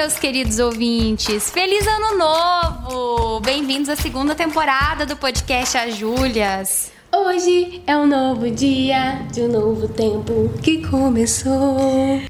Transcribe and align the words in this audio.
meus 0.00 0.18
queridos 0.18 0.58
ouvintes! 0.58 1.50
Feliz 1.50 1.86
Ano 1.86 2.16
Novo! 2.16 3.40
Bem-vindos 3.40 3.90
à 3.90 3.96
segunda 3.96 4.34
temporada 4.34 5.04
do 5.04 5.14
podcast 5.14 5.76
A 5.76 5.90
Júlias. 5.90 6.90
Hoje 7.14 7.82
é 7.86 7.94
um 7.94 8.06
novo 8.06 8.50
dia 8.50 9.20
de 9.30 9.42
um 9.42 9.48
novo 9.48 9.88
tempo 9.88 10.50
que 10.62 10.88
começou. 10.88 12.29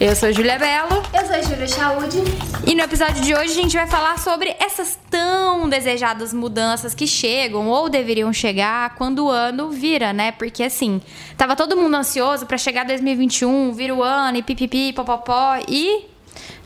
Eu 0.00 0.16
sou 0.16 0.32
Júlia 0.32 0.58
Belo. 0.58 1.02
Eu 1.12 1.26
sou 1.26 1.36
a 1.36 1.42
Júlia 1.42 1.68
Chaude. 1.68 2.22
E 2.66 2.74
no 2.74 2.82
episódio 2.82 3.20
de 3.20 3.34
hoje 3.34 3.50
a 3.50 3.62
gente 3.62 3.76
vai 3.76 3.86
falar 3.86 4.18
sobre 4.18 4.56
essas 4.58 4.98
tão 5.10 5.68
desejadas 5.68 6.32
mudanças 6.32 6.94
que 6.94 7.06
chegam 7.06 7.68
ou 7.68 7.90
deveriam 7.90 8.32
chegar 8.32 8.94
quando 8.94 9.26
o 9.26 9.28
ano 9.28 9.70
vira, 9.70 10.10
né? 10.10 10.32
Porque 10.32 10.62
assim, 10.62 11.02
tava 11.36 11.54
todo 11.54 11.76
mundo 11.76 11.94
ansioso 11.96 12.46
para 12.46 12.56
chegar 12.56 12.86
2021, 12.86 13.72
vira 13.72 13.94
o 13.94 14.02
ano 14.02 14.38
e 14.38 14.42
pipipi, 14.42 14.94
popopó 14.94 15.58
e 15.68 16.06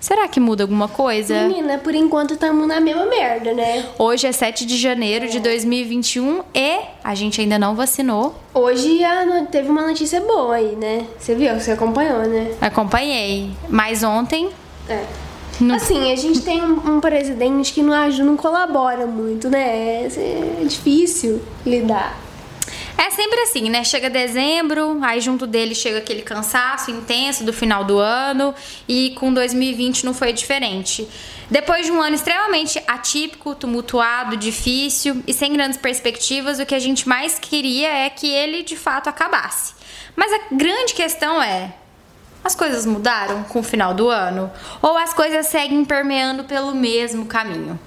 Será 0.01 0.29
que 0.29 0.39
muda 0.41 0.65
alguma 0.65 0.89
coisa? 0.89 1.47
Menina, 1.47 1.79
por 1.79 1.95
enquanto 1.95 2.35
estamos 2.35 2.67
na 2.67 2.81
mesma 2.81 3.07
merda, 3.07 3.53
né? 3.55 3.85
Hoje 3.99 4.27
é 4.27 4.33
7 4.33 4.67
de 4.67 4.77
janeiro 4.77 5.29
de 5.29 5.41
2021 5.41 6.43
e 6.55 6.79
a 7.03 7.15
gente 7.15 7.41
ainda 7.41 7.59
não 7.59 7.75
vacinou. 7.75 8.35
Hoje 8.53 9.03
a- 9.05 9.47
teve 9.51 9.69
uma 9.69 9.87
notícia 9.87 10.21
boa 10.21 10.57
aí, 10.57 10.77
né? 10.77 11.07
Você 11.19 11.35
viu? 11.35 11.55
Você 11.59 11.73
acompanhou, 11.73 12.21
né? 12.27 12.53
Acompanhei. 12.61 13.51
Mas 13.69 14.03
ontem 14.03 14.49
É. 14.89 15.03
Não- 15.61 15.77
Assim, 15.77 16.13
a 16.13 16.17
gente 16.17 16.41
tem 16.41 16.61
um, 16.61 16.97
um 16.97 17.01
presidente 17.01 17.73
que 17.73 17.81
não 17.81 17.93
ajuda, 17.95 18.25
não 18.25 18.37
colabora 18.37 19.07
muito, 19.07 19.49
né? 19.49 20.05
É 20.05 20.65
difícil 20.65 21.41
lidar. 21.65 22.19
É 22.97 23.11
sempre 23.11 23.41
assim, 23.41 23.69
né? 23.69 23.83
Chega 23.83 24.09
dezembro, 24.09 25.01
aí 25.03 25.21
junto 25.21 25.47
dele 25.47 25.75
chega 25.75 25.99
aquele 25.99 26.23
cansaço 26.23 26.91
intenso 26.91 27.45
do 27.45 27.53
final 27.53 27.85
do 27.85 27.99
ano 27.99 28.55
e 28.89 29.11
com 29.19 29.33
2020 29.33 30.05
não 30.05 30.15
foi 30.15 30.33
diferente. 30.33 31.09
Depois 31.51 31.85
de 31.87 31.93
um 31.93 32.01
ano 32.01 32.15
extremamente 32.15 32.83
atípico, 32.87 33.55
tumultuado, 33.55 34.37
difícil 34.37 35.23
e 35.27 35.33
sem 35.33 35.53
grandes 35.53 35.77
perspectivas, 35.77 36.59
o 36.59 36.67
que 36.67 36.75
a 36.75 36.79
gente 36.79 37.09
mais 37.09 37.39
queria 37.39 37.89
é 37.89 38.09
que 38.09 38.31
ele 38.31 38.63
de 38.63 38.77
fato 38.77 39.09
acabasse. 39.09 39.75
Mas 40.17 40.33
a 40.33 40.55
grande 40.55 40.95
questão 40.95 41.43
é: 41.43 41.75
as 42.43 42.55
coisas 42.55 42.87
mudaram 42.87 43.43
com 43.45 43.59
o 43.59 43.63
final 43.63 43.93
do 43.93 44.09
ano? 44.09 44.51
Ou 44.81 44.97
as 44.97 45.13
coisas 45.13 45.47
seguem 45.47 45.85
permeando 45.85 46.45
pelo 46.45 46.75
mesmo 46.75 47.27
caminho? 47.27 47.79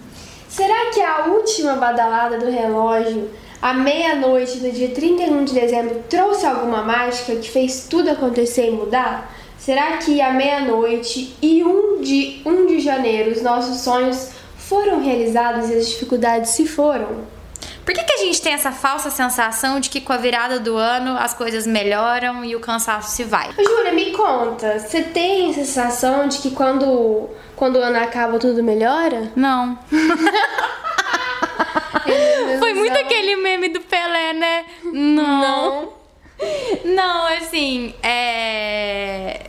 Será 0.50 0.92
que 0.92 1.02
a 1.02 1.26
última 1.26 1.76
badalada 1.76 2.38
do 2.38 2.50
relógio, 2.50 3.30
à 3.62 3.74
meia-noite 3.74 4.60
do 4.60 4.72
dia 4.72 4.90
31 4.90 5.46
de 5.46 5.54
dezembro, 5.54 6.04
trouxe 6.10 6.46
alguma 6.46 6.84
mágica 6.84 7.36
que 7.36 7.50
fez 7.50 7.88
tudo 7.90 8.10
acontecer 8.10 8.68
e 8.68 8.72
mudar? 8.72 9.34
Será 9.58 9.98
que 9.98 10.22
à 10.22 10.32
meia-noite 10.32 11.36
e 11.42 11.64
1 11.64 12.02
de, 12.02 12.42
1 12.46 12.68
de 12.68 12.80
janeiro 12.80 13.32
os 13.32 13.42
nossos 13.42 13.82
sonhos 13.82 14.30
foram 14.58 15.04
realizados 15.04 15.70
e 15.70 15.74
as 15.74 15.88
dificuldades 15.88 16.52
se 16.52 16.68
foram? 16.68 17.26
Por 17.84 17.94
que, 17.94 18.04
que 18.04 18.14
a 18.14 18.18
gente 18.18 18.42
tem 18.42 18.54
essa 18.54 18.72
falsa 18.72 19.10
sensação 19.10 19.80
de 19.80 19.90
que 19.90 20.02
com 20.02 20.12
a 20.12 20.18
virada 20.18 20.60
do 20.60 20.76
ano 20.76 21.18
as 21.18 21.34
coisas 21.34 21.66
melhoram 21.66 22.44
e 22.44 22.54
o 22.54 22.60
cansaço 22.60 23.16
se 23.16 23.24
vai? 23.24 23.50
Júlia, 23.54 23.94
me 23.94 24.12
conta, 24.12 24.78
você 24.78 25.02
tem 25.02 25.50
a 25.50 25.54
sensação 25.54 26.28
de 26.28 26.40
que 26.40 26.52
quando, 26.52 27.30
quando 27.56 27.78
o 27.78 27.82
ano 27.82 27.98
acaba 27.98 28.38
tudo 28.40 28.62
melhora? 28.62 29.32
Não. 29.36 29.80
Muito 32.90 33.06
aquele 33.06 33.36
meme 33.38 33.70
do 33.70 33.80
Pelé, 33.82 34.34
né? 34.34 34.66
Não. 34.84 35.90
Não, 36.86 37.28
assim, 37.38 37.94
é. 38.04 39.42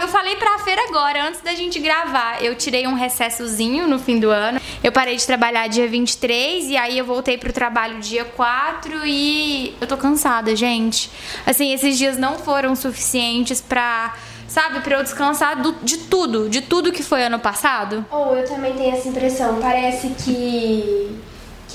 Eu 0.00 0.08
falei 0.08 0.36
pra 0.36 0.58
feira 0.58 0.82
agora, 0.88 1.24
antes 1.28 1.40
da 1.40 1.54
gente 1.54 1.78
gravar. 1.80 2.42
Eu 2.44 2.54
tirei 2.54 2.86
um 2.86 2.92
recessozinho 2.94 3.86
no 3.88 3.98
fim 3.98 4.18
do 4.20 4.28
ano. 4.30 4.60
Eu 4.82 4.92
parei 4.92 5.16
de 5.16 5.26
trabalhar 5.26 5.66
dia 5.68 5.88
23 5.88 6.66
e 6.66 6.76
aí 6.76 6.98
eu 6.98 7.04
voltei 7.06 7.38
pro 7.38 7.52
trabalho 7.52 7.98
dia 8.00 8.24
4 8.24 9.06
e 9.06 9.74
eu 9.80 9.86
tô 9.86 9.96
cansada, 9.96 10.54
gente. 10.54 11.10
Assim, 11.46 11.72
esses 11.72 11.96
dias 11.96 12.18
não 12.18 12.38
foram 12.38 12.76
suficientes 12.76 13.60
pra. 13.60 14.14
Sabe, 14.46 14.80
pra 14.82 14.98
eu 14.98 15.02
descansar 15.02 15.60
do- 15.60 15.74
de 15.82 15.96
tudo, 15.96 16.48
de 16.50 16.60
tudo 16.60 16.92
que 16.92 17.02
foi 17.02 17.24
ano 17.24 17.38
passado. 17.40 18.04
Ou 18.10 18.36
eu 18.36 18.46
também 18.46 18.74
tenho 18.74 18.94
essa 18.94 19.08
impressão, 19.08 19.58
parece 19.60 20.08
que 20.22 21.18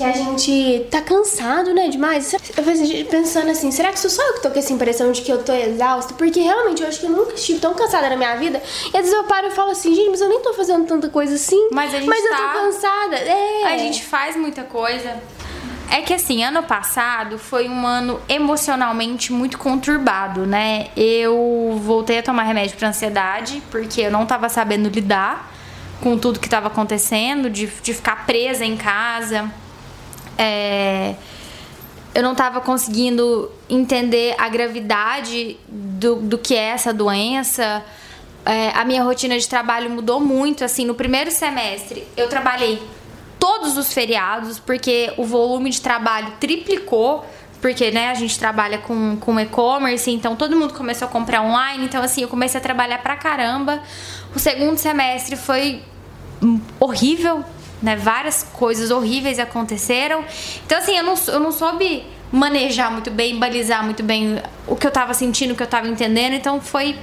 que 0.00 0.04
a 0.04 0.12
gente 0.12 0.86
tá 0.90 1.00
cansado, 1.02 1.74
né, 1.74 1.88
demais. 1.88 2.32
Eu 2.32 2.40
fico 2.40 3.10
pensando 3.10 3.50
assim, 3.50 3.70
será 3.70 3.92
que 3.92 4.00
sou 4.00 4.10
só 4.10 4.22
eu 4.28 4.34
que 4.34 4.42
tô 4.42 4.50
com 4.50 4.58
essa 4.58 4.72
impressão 4.72 5.12
de 5.12 5.20
que 5.20 5.30
eu 5.30 5.42
tô 5.42 5.52
exausta? 5.52 6.14
Porque 6.14 6.40
realmente 6.40 6.82
eu 6.82 6.88
acho 6.88 7.00
que 7.00 7.06
eu 7.06 7.10
nunca 7.10 7.34
estive 7.34 7.58
tão 7.58 7.74
cansada 7.74 8.08
na 8.08 8.16
minha 8.16 8.34
vida. 8.36 8.62
E 8.92 8.96
às 8.96 9.02
vezes 9.04 9.12
eu 9.12 9.24
paro 9.24 9.48
e 9.48 9.50
falo 9.50 9.70
assim, 9.72 9.94
gente, 9.94 10.08
mas 10.10 10.20
eu 10.20 10.28
nem 10.28 10.40
tô 10.40 10.54
fazendo 10.54 10.86
tanta 10.86 11.08
coisa 11.08 11.34
assim. 11.34 11.68
Mas 11.70 11.92
a 11.94 12.00
gente 12.00 12.10
eu 12.10 12.30
tá- 12.30 12.36
tô 12.54 12.60
cansada. 12.60 13.16
É. 13.16 13.64
A 13.64 13.76
gente 13.78 14.02
faz 14.04 14.36
muita 14.36 14.62
coisa. 14.62 15.16
É 15.90 16.00
que 16.02 16.14
assim, 16.14 16.42
ano 16.44 16.62
passado 16.62 17.36
foi 17.36 17.68
um 17.68 17.84
ano 17.86 18.20
emocionalmente 18.28 19.32
muito 19.32 19.58
conturbado, 19.58 20.46
né? 20.46 20.86
Eu 20.96 21.78
voltei 21.82 22.18
a 22.18 22.22
tomar 22.22 22.44
remédio 22.44 22.76
pra 22.76 22.88
ansiedade, 22.88 23.60
porque 23.70 24.02
eu 24.02 24.10
não 24.10 24.24
tava 24.24 24.48
sabendo 24.48 24.88
lidar 24.88 25.52
com 26.00 26.16
tudo 26.16 26.38
que 26.40 26.48
tava 26.48 26.68
acontecendo, 26.68 27.50
de, 27.50 27.66
de 27.66 27.92
ficar 27.92 28.24
presa 28.24 28.64
em 28.64 28.76
casa. 28.76 29.50
É, 30.42 31.14
eu 32.14 32.22
não 32.22 32.34
tava 32.34 32.62
conseguindo 32.62 33.52
entender 33.68 34.34
a 34.38 34.48
gravidade 34.48 35.58
do, 35.68 36.16
do 36.16 36.38
que 36.38 36.54
é 36.54 36.68
essa 36.70 36.94
doença. 36.94 37.84
É, 38.46 38.70
a 38.70 38.82
minha 38.86 39.04
rotina 39.04 39.38
de 39.38 39.46
trabalho 39.46 39.90
mudou 39.90 40.18
muito. 40.18 40.64
Assim, 40.64 40.86
no 40.86 40.94
primeiro 40.94 41.30
semestre 41.30 42.08
eu 42.16 42.26
trabalhei 42.26 42.80
todos 43.38 43.76
os 43.76 43.92
feriados, 43.92 44.58
porque 44.58 45.12
o 45.18 45.24
volume 45.24 45.68
de 45.68 45.80
trabalho 45.82 46.32
triplicou. 46.40 47.24
Porque, 47.60 47.90
né, 47.90 48.08
a 48.08 48.14
gente 48.14 48.38
trabalha 48.38 48.78
com, 48.78 49.18
com 49.20 49.38
e-commerce, 49.38 50.10
então 50.10 50.34
todo 50.34 50.56
mundo 50.56 50.72
começou 50.72 51.06
a 51.06 51.10
comprar 51.10 51.42
online. 51.42 51.84
Então, 51.84 52.02
assim, 52.02 52.22
eu 52.22 52.28
comecei 52.28 52.58
a 52.58 52.62
trabalhar 52.62 53.02
pra 53.02 53.14
caramba. 53.16 53.82
O 54.34 54.38
segundo 54.38 54.78
semestre 54.78 55.36
foi 55.36 55.82
horrível, 56.80 57.44
né? 57.82 57.96
Várias 57.96 58.42
coisas 58.42 58.90
horríveis 58.90 59.38
aconteceram. 59.38 60.24
Então, 60.64 60.78
assim, 60.78 60.96
eu 60.96 61.04
não, 61.04 61.14
eu 61.28 61.40
não 61.40 61.52
soube 61.52 62.04
manejar 62.32 62.90
muito 62.90 63.10
bem, 63.10 63.38
balizar 63.38 63.84
muito 63.84 64.02
bem 64.02 64.40
o 64.66 64.76
que 64.76 64.86
eu 64.86 64.90
tava 64.90 65.14
sentindo, 65.14 65.52
o 65.52 65.56
que 65.56 65.62
eu 65.62 65.66
tava 65.66 65.88
entendendo. 65.88 66.34
Então, 66.34 66.60
foi 66.60 66.96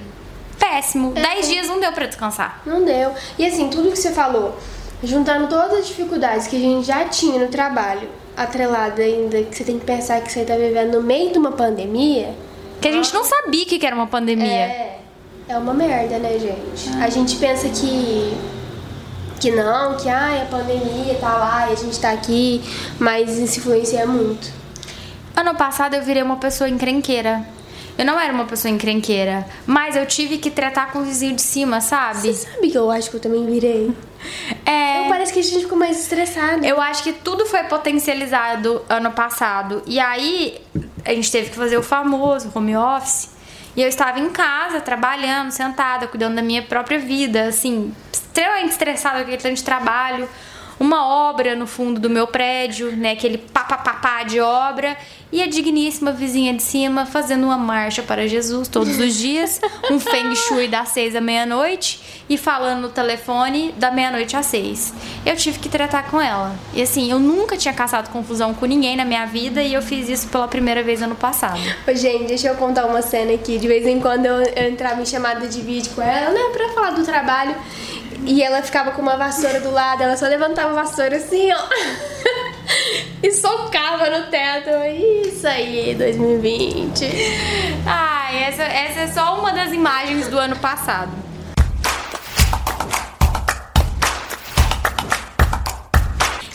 péssimo. 0.57 1.11
Dez 1.13 1.47
dias 1.47 1.67
não 1.67 1.79
deu 1.79 1.91
pra 1.91 2.05
descansar. 2.05 2.61
Não 2.65 2.83
deu. 2.83 3.11
E 3.37 3.45
assim, 3.45 3.69
tudo 3.69 3.91
que 3.91 3.97
você 3.97 4.11
falou, 4.11 4.57
juntando 5.03 5.47
todas 5.47 5.79
as 5.79 5.87
dificuldades 5.87 6.47
que 6.47 6.55
a 6.55 6.59
gente 6.59 6.85
já 6.85 7.05
tinha 7.05 7.39
no 7.39 7.47
trabalho, 7.47 8.09
atrelado 8.35 9.01
ainda 9.01 9.41
que 9.43 9.55
você 9.55 9.63
tem 9.63 9.79
que 9.79 9.85
pensar 9.85 10.21
que 10.21 10.31
você 10.31 10.43
tá 10.43 10.55
vivendo 10.55 10.93
no 10.93 11.01
meio 11.01 11.31
de 11.31 11.39
uma 11.39 11.51
pandemia, 11.51 12.35
Que 12.79 12.87
a 12.87 12.91
gente 12.91 13.11
não 13.13 13.23
sabia 13.23 13.65
que 13.65 13.83
era 13.83 13.95
uma 13.95 14.05
pandemia. 14.05 14.47
É, 14.47 14.99
é 15.47 15.57
uma 15.57 15.73
merda, 15.73 16.19
né, 16.19 16.37
gente? 16.37 16.95
A 17.01 17.09
gente 17.09 17.35
pensa 17.37 17.67
que 17.69 18.37
que 19.39 19.51
não, 19.51 19.95
que 19.97 20.09
ai, 20.09 20.41
a 20.41 20.45
pandemia 20.45 21.15
tá 21.15 21.37
lá 21.37 21.69
e 21.69 21.73
a 21.73 21.75
gente 21.75 21.99
tá 21.99 22.11
aqui, 22.11 22.61
mas 22.99 23.37
isso 23.37 23.59
influencia 23.59 24.05
muito. 24.05 24.51
Ano 25.35 25.55
passado 25.55 25.95
eu 25.95 26.03
virei 26.03 26.23
uma 26.23 26.37
pessoa 26.37 26.69
encrenqueira. 26.69 27.45
Eu 27.97 28.05
não 28.05 28.19
era 28.19 28.31
uma 28.31 28.45
pessoa 28.45 28.71
encrenqueira, 28.71 29.47
mas 29.65 29.95
eu 29.95 30.05
tive 30.05 30.37
que 30.37 30.51
tratar 30.51 30.91
com 30.91 30.99
o 30.99 31.03
vizinho 31.03 31.35
de 31.35 31.41
cima, 31.41 31.81
sabe? 31.81 32.31
Você 32.31 32.47
sabe 32.47 32.69
que 32.69 32.77
eu 32.77 32.91
acho 32.91 33.09
que 33.09 33.15
eu 33.15 33.19
também 33.19 33.43
virei? 33.45 33.91
É. 34.65 35.05
Eu 35.05 35.09
parece 35.09 35.33
que 35.33 35.39
a 35.39 35.41
gente 35.41 35.61
ficou 35.61 35.77
mais 35.77 35.99
estressada. 35.99 36.65
Eu 36.65 36.79
acho 36.79 37.03
que 37.03 37.11
tudo 37.11 37.45
foi 37.47 37.63
potencializado 37.63 38.83
ano 38.87 39.11
passado. 39.11 39.81
E 39.87 39.99
aí 39.99 40.61
a 41.03 41.11
gente 41.13 41.31
teve 41.31 41.49
que 41.49 41.55
fazer 41.55 41.77
o 41.77 41.83
famoso 41.83 42.51
home 42.53 42.75
office. 42.75 43.29
E 43.75 43.81
eu 43.81 43.87
estava 43.87 44.19
em 44.19 44.29
casa, 44.29 44.81
trabalhando, 44.81 45.51
sentada, 45.51 46.07
cuidando 46.07 46.35
da 46.35 46.41
minha 46.41 46.63
própria 46.63 46.99
vida, 46.99 47.47
assim, 47.47 47.93
extremamente 48.37 48.71
estressada 48.71 49.15
com 49.15 49.21
aquele 49.23 49.37
tanto 49.37 49.55
de 49.55 49.63
trabalho. 49.63 50.29
Uma 50.79 51.07
obra 51.07 51.55
no 51.55 51.65
fundo 51.65 51.99
do 51.99 52.07
meu 52.07 52.27
prédio, 52.27 52.95
né? 52.95 53.13
Aquele 53.13 53.39
papapá 53.39 54.21
de 54.21 54.39
obra. 54.39 54.95
E 55.31 55.41
a 55.41 55.47
digníssima 55.47 56.11
vizinha 56.11 56.53
de 56.53 56.61
cima 56.61 57.03
fazendo 57.03 57.45
uma 57.45 57.57
marcha 57.57 58.03
para 58.03 58.27
Jesus 58.27 58.67
todos 58.67 58.99
os 58.99 59.15
dias. 59.15 59.59
Um 59.89 59.99
feng 59.99 60.35
shui 60.35 60.67
das 60.67 60.89
seis 60.89 61.15
à 61.15 61.21
meia-noite. 61.21 61.99
E 62.29 62.37
falando 62.37 62.81
no 62.81 62.89
telefone 62.89 63.73
da 63.77 63.89
meia-noite 63.89 64.37
às 64.37 64.45
seis. 64.45 64.93
Eu 65.25 65.35
tive 65.35 65.57
que 65.57 65.67
tratar 65.67 66.11
com 66.11 66.21
ela. 66.21 66.55
E 66.75 66.81
assim, 66.81 67.09
eu 67.09 67.17
nunca 67.17 67.57
tinha 67.57 67.73
caçado 67.73 68.11
confusão 68.11 68.53
com 68.53 68.67
ninguém 68.67 68.95
na 68.95 69.03
minha 69.03 69.25
vida. 69.25 69.63
E 69.63 69.73
eu 69.73 69.81
fiz 69.81 70.07
isso 70.07 70.27
pela 70.27 70.47
primeira 70.47 70.83
vez 70.83 71.01
ano 71.01 71.15
passado. 71.15 71.59
Ô, 71.87 71.95
gente, 71.95 72.25
deixa 72.25 72.49
eu 72.49 72.55
contar 72.55 72.85
uma 72.85 73.01
cena 73.01 73.33
aqui. 73.33 73.57
De 73.57 73.67
vez 73.67 73.87
em 73.87 73.99
quando 73.99 74.27
eu, 74.27 74.43
eu 74.43 74.69
entrava 74.69 75.01
em 75.01 75.05
chamada 75.05 75.47
de 75.47 75.59
vídeo 75.59 75.91
com 75.95 76.03
ela, 76.03 76.31
né, 76.31 76.51
pra 76.53 76.69
falar 76.69 76.91
do 76.91 77.03
trabalho. 77.03 77.55
E 78.27 78.43
ela 78.43 78.61
ficava 78.61 78.91
com 78.91 79.01
uma 79.01 79.15
vassoura 79.15 79.61
do 79.61 79.71
lado, 79.71 80.03
ela 80.03 80.17
só 80.17 80.27
levantava 80.27 80.71
a 80.71 80.83
vassoura 80.83 81.15
assim, 81.15 81.49
ó. 81.49 81.59
e 83.23 83.31
socava 83.31 84.09
no 84.09 84.27
teto. 84.27 84.69
Isso 85.25 85.47
aí, 85.47 85.95
2020. 85.95 87.05
Ai, 87.85 88.43
essa, 88.43 88.63
essa 88.63 88.99
é 88.99 89.07
só 89.07 89.37
das 89.57 89.71
imagens 89.71 90.27
do 90.27 90.37
ano 90.37 90.55
passado. 90.57 91.11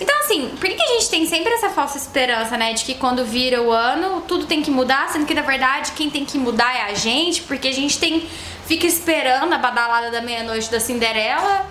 Então, 0.01 0.19
assim, 0.21 0.49
por 0.61 0.69
que 0.69 0.83
a 0.83 0.87
gente 0.87 1.11
tem 1.11 1.27
sempre 1.27 1.53
essa 1.53 1.71
falsa 1.71 1.97
esperança, 1.97 2.57
né? 2.57 2.73
De 2.75 2.85
que 2.85 2.95
quando 2.95 3.25
vira 3.25 3.61
o 3.61 3.73
ano, 3.73 4.23
tudo 4.23 4.47
tem 4.47 4.63
que 4.63 4.71
mudar, 4.71 5.09
sendo 5.09 5.27
que 5.27 5.35
na 5.35 5.43
verdade 5.43 5.93
quem 5.93 6.11
tem 6.11 6.25
que 6.25 6.39
mudar 6.39 6.75
é 6.77 6.83
a 6.91 6.95
gente, 6.95 7.43
porque 7.43 7.69
a 7.69 7.73
gente 7.73 7.99
tem. 7.99 8.29
Fica 8.67 8.87
esperando 8.87 9.53
a 9.53 9.59
badalada 9.59 10.11
da 10.11 10.21
meia-noite 10.21 10.71
da 10.71 10.81
Cinderela, 10.81 11.67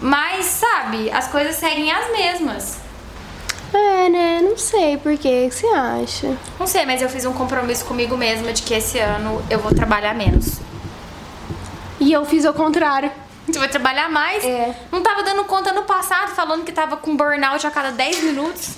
mas 0.00 0.46
sabe, 0.46 1.10
as 1.10 1.28
coisas 1.28 1.56
seguem 1.56 1.92
as 1.92 2.10
mesmas. 2.10 2.80
É, 3.72 4.08
né? 4.08 4.40
Não 4.42 4.56
sei 4.56 4.98
por 4.98 5.16
que 5.16 5.50
você 5.50 5.66
acha? 5.68 6.36
Não 6.58 6.66
sei, 6.66 6.84
mas 6.84 7.00
eu 7.00 7.08
fiz 7.08 7.24
um 7.24 7.32
compromisso 7.32 7.84
comigo 7.86 8.16
mesma 8.16 8.52
de 8.52 8.62
que 8.62 8.74
esse 8.74 8.98
ano 8.98 9.42
eu 9.48 9.58
vou 9.58 9.74
trabalhar 9.74 10.14
menos. 10.14 10.60
E 11.98 12.12
eu 12.12 12.24
fiz 12.26 12.44
ao 12.44 12.52
contrário. 12.52 13.10
Você 13.46 13.58
vai 13.58 13.68
trabalhar 13.68 14.10
mais? 14.10 14.44
É. 14.44 14.74
Não 14.90 15.02
tava 15.02 15.22
dando 15.22 15.44
conta 15.44 15.72
no 15.72 15.82
passado, 15.84 16.34
falando 16.34 16.64
que 16.64 16.72
tava 16.72 16.96
com 16.96 17.16
burnout 17.16 17.66
a 17.66 17.70
cada 17.70 17.90
10 17.90 18.24
minutos. 18.24 18.74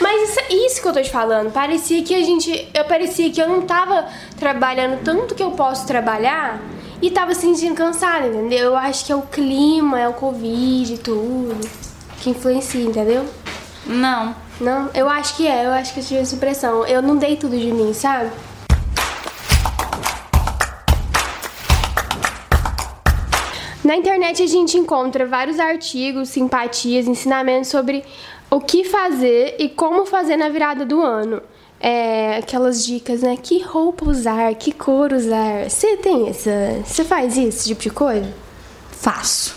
Mas 0.00 0.30
isso, 0.30 0.40
isso 0.50 0.82
que 0.82 0.88
eu 0.88 0.92
tô 0.92 1.02
te 1.02 1.10
falando, 1.10 1.50
parecia 1.50 2.02
que 2.02 2.14
a 2.14 2.22
gente. 2.22 2.68
Eu 2.72 2.84
parecia 2.84 3.30
que 3.30 3.40
eu 3.40 3.48
não 3.48 3.62
tava 3.62 4.06
trabalhando 4.38 5.02
tanto 5.02 5.34
que 5.34 5.42
eu 5.42 5.52
posso 5.52 5.86
trabalhar 5.86 6.60
e 7.00 7.10
tava 7.10 7.34
se 7.34 7.42
sentindo 7.42 7.74
cansada, 7.74 8.26
entendeu? 8.26 8.66
Eu 8.66 8.76
acho 8.76 9.04
que 9.04 9.12
é 9.12 9.16
o 9.16 9.22
clima, 9.22 10.00
é 10.00 10.08
o 10.08 10.14
Covid 10.14 10.94
e 10.94 10.98
tudo 10.98 11.56
que 12.20 12.30
influencia, 12.30 12.82
entendeu? 12.82 13.26
Não. 13.86 14.34
Não, 14.58 14.88
eu 14.94 15.06
acho 15.06 15.36
que 15.36 15.46
é, 15.46 15.66
eu 15.66 15.70
acho 15.70 15.92
que 15.92 16.00
eu 16.00 16.04
tive 16.04 16.20
essa 16.20 16.34
impressão. 16.34 16.86
Eu 16.86 17.02
não 17.02 17.16
dei 17.16 17.36
tudo 17.36 17.58
de 17.58 17.70
mim, 17.70 17.92
sabe? 17.92 18.30
Na 23.84 23.94
internet 23.94 24.42
a 24.42 24.46
gente 24.46 24.78
encontra 24.78 25.26
vários 25.26 25.60
artigos, 25.60 26.30
simpatias, 26.30 27.06
ensinamentos 27.06 27.68
sobre 27.68 28.02
o 28.50 28.58
que 28.58 28.82
fazer 28.82 29.56
e 29.58 29.68
como 29.68 30.06
fazer 30.06 30.36
na 30.36 30.48
virada 30.48 30.86
do 30.86 31.02
ano. 31.02 31.42
É, 31.88 32.38
aquelas 32.38 32.84
dicas, 32.84 33.22
né? 33.22 33.36
Que 33.40 33.62
roupa 33.62 34.06
usar, 34.06 34.52
que 34.56 34.72
cor 34.72 35.12
usar. 35.12 35.70
Você 35.70 35.96
tem 35.98 36.28
essa. 36.28 36.82
Você 36.84 37.04
faz 37.04 37.36
isso, 37.36 37.48
esse 37.60 37.68
tipo 37.68 37.80
de 37.80 37.90
coisa? 37.90 38.34
Faço. 38.90 39.54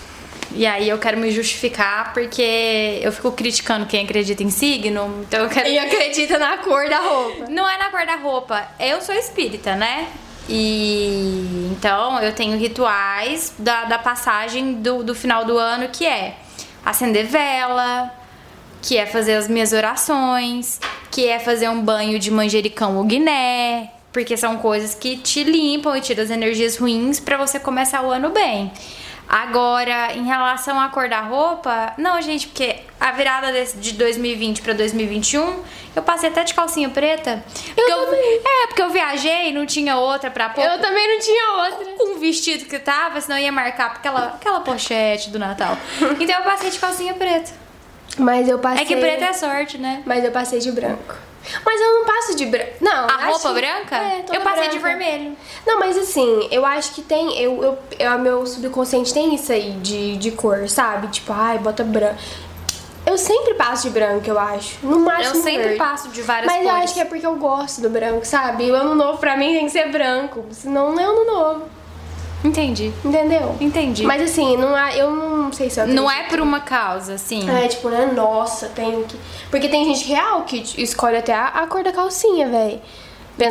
E 0.52 0.64
aí 0.64 0.88
eu 0.88 1.00
quero 1.00 1.18
me 1.18 1.31
justificar 1.31 2.14
porque 2.14 3.00
eu 3.02 3.12
fico 3.12 3.31
criticando 3.31 3.88
quem 3.88 4.04
acredita 4.04 4.44
em 4.44 4.52
signo, 4.52 5.24
então 5.28 5.40
eu 5.42 5.50
quero. 5.50 5.70
E 5.70 5.80
acredita 5.80 6.38
na 6.38 6.60
cor 6.60 6.88
da 6.88 7.00
roupa. 7.00 7.46
Não 7.50 7.68
é 7.68 7.80
na 7.80 7.90
cor 7.90 8.06
da 8.06 8.18
roupa. 8.18 8.64
Eu 8.80 9.02
sou 9.02 9.16
espírita, 9.16 9.76
né? 9.76 10.08
E 10.48 11.68
então 11.72 12.20
eu 12.22 12.31
tenho 12.31 12.56
rituais 12.60 13.54
da, 13.58 13.86
da 13.86 13.98
passagem 13.98 14.76
do, 14.76 15.04
do 15.04 15.16
final 15.16 15.46
do 15.46 15.58
ano 15.58 15.90
que 15.90 16.06
é 16.06 16.38
acender 16.86 17.26
vela, 17.26 18.14
que 18.84 18.98
é 18.98 19.08
fazer 19.08 19.34
as 19.34 19.48
minhas 19.48 19.74
orações, 19.74 20.80
que 21.11 21.27
é 21.27 21.39
fazer 21.39 21.69
um 21.69 21.81
banho 21.81 22.19
de 22.19 22.29
manjericão 22.31 22.97
ou 22.97 23.03
guiné, 23.03 23.91
porque 24.11 24.35
são 24.38 24.57
coisas 24.57 24.94
que 24.95 25.17
te 25.17 25.44
limpam 25.44 25.95
e 25.97 26.01
tiram 26.01 26.23
as 26.23 26.29
energias 26.29 26.77
ruins 26.77 27.19
para 27.19 27.38
você 27.38 27.59
começar 27.59 28.01
o 28.03 28.09
ano 28.11 28.29
bem. 28.29 28.71
Agora, 29.31 30.13
em 30.15 30.25
relação 30.25 30.79
à 30.79 30.89
cor 30.89 31.07
da 31.07 31.21
roupa, 31.21 31.94
não, 32.00 32.19
gente, 32.19 32.47
porque 32.47 32.77
a 33.00 33.11
virada 33.11 33.51
desse- 33.51 33.77
de 33.77 33.91
2020 33.94 34.63
pra 34.63 34.73
2021, 34.73 35.59
eu 35.95 36.01
passei 36.01 36.29
até 36.29 36.44
de 36.44 36.56
calcinha 36.56 36.89
preta. 36.89 37.44
Eu, 37.77 38.06
também. 38.06 38.41
é, 38.44 38.67
porque 38.67 38.81
eu 38.81 38.89
viajei, 38.89 39.53
não 39.53 39.67
tinha 39.67 39.97
outra 39.97 40.31
pra 40.31 40.50
pôr. 40.50 40.63
Eu 40.63 40.79
também 40.79 41.07
não 41.07 41.19
tinha 41.19 41.51
outra. 41.63 41.85
com 41.95 42.15
o 42.15 42.19
vestido 42.19 42.65
que 42.65 42.79
tava, 42.79 43.21
senão 43.21 43.38
ia 43.38 43.51
marcar 43.51 43.88
aquela, 43.91 44.29
aquela 44.29 44.61
pochete 44.61 45.29
do 45.29 45.38
Natal. 45.38 45.77
Então 46.19 46.35
eu 46.39 46.44
passei 46.44 46.71
de 46.71 46.79
calcinha 46.79 47.13
preta. 47.13 47.51
Mas 48.17 48.47
eu 48.47 48.59
passei. 48.59 48.83
É 48.83 48.85
que 48.85 48.95
preta 48.95 49.25
é 49.25 49.33
sorte, 49.33 49.77
né? 49.77 50.01
Mas 50.06 50.23
eu 50.23 50.31
passei 50.31 50.59
de 50.59 50.71
branco. 50.71 51.15
Mas 51.65 51.79
eu 51.81 51.94
não 51.95 52.06
passo 52.06 52.35
de 52.35 52.45
branco. 52.45 52.71
Não. 52.81 53.06
A 53.07 53.25
roupa 53.27 53.47
que- 53.50 53.53
branca? 53.56 53.95
É, 53.95 54.25
eu 54.33 54.41
passei 54.41 54.69
de 54.69 54.77
branca. 54.79 54.97
vermelho. 54.97 55.38
Não, 55.65 55.79
mas 55.79 55.97
assim, 55.97 56.47
eu 56.51 56.65
acho 56.65 56.91
que 56.94 57.01
tem. 57.01 57.39
Eu, 57.41 57.63
eu, 57.63 57.77
eu, 57.97 58.19
meu 58.19 58.45
subconsciente 58.45 59.13
tem 59.13 59.33
isso 59.33 59.51
aí 59.51 59.71
de, 59.73 60.17
de 60.17 60.31
cor, 60.31 60.67
sabe? 60.67 61.07
Tipo, 61.07 61.31
ai, 61.33 61.57
bota 61.57 61.83
branco. 61.83 62.17
Eu 63.06 63.17
sempre 63.17 63.53
passo 63.56 63.83
de 63.88 63.89
branco, 63.91 64.29
eu 64.29 64.38
acho. 64.38 64.77
No 64.83 65.00
máximo. 65.00 65.38
Eu 65.38 65.41
sempre 65.44 65.63
verde. 65.63 65.77
passo 65.77 66.09
de 66.09 66.21
várias 66.21 66.45
Mas 66.45 66.63
eu 66.63 66.69
cores. 66.69 66.83
acho 66.83 66.94
que 66.94 67.00
é 67.00 67.06
porque 67.06 67.25
eu 67.25 67.35
gosto 67.38 67.81
do 67.81 67.89
branco, 67.89 68.25
sabe? 68.25 68.65
E 68.65 68.71
o 68.71 68.75
ano 68.75 68.94
novo 68.94 69.17
pra 69.17 69.35
mim 69.38 69.53
tem 69.53 69.65
que 69.65 69.71
ser 69.71 69.89
branco. 69.89 70.45
Senão 70.51 70.94
não 70.94 71.00
é 71.00 71.06
ano 71.06 71.25
novo. 71.25 71.63
Entendi. 72.44 72.94
Entendeu? 73.03 73.56
Entendi. 73.59 74.03
Mas 74.03 74.21
assim, 74.21 74.56
não 74.56 74.75
há, 74.75 74.95
eu 74.95 75.12
não 75.12 75.51
sei 75.51 75.69
se 75.69 75.80
eu 75.80 75.88
não 75.88 76.09
é 76.09 76.24
por 76.24 76.39
uma 76.39 76.62
causa, 76.62 77.13
assim. 77.15 77.50
É, 77.50 77.68
tipo, 77.68 77.89
né? 77.89 78.12
Nossa, 78.13 78.69
tenho 78.69 79.03
que. 79.03 79.18
Porque 79.50 79.68
tem 79.68 79.86
gente 79.86 80.07
real 80.07 80.44
que 80.44 80.63
escolhe 80.81 81.18
até 81.18 81.33
a, 81.33 81.47
a 81.47 81.68
cor 81.68 81.83
da 81.83 81.91
calcinha, 81.91 82.47
velho. 82.47 82.81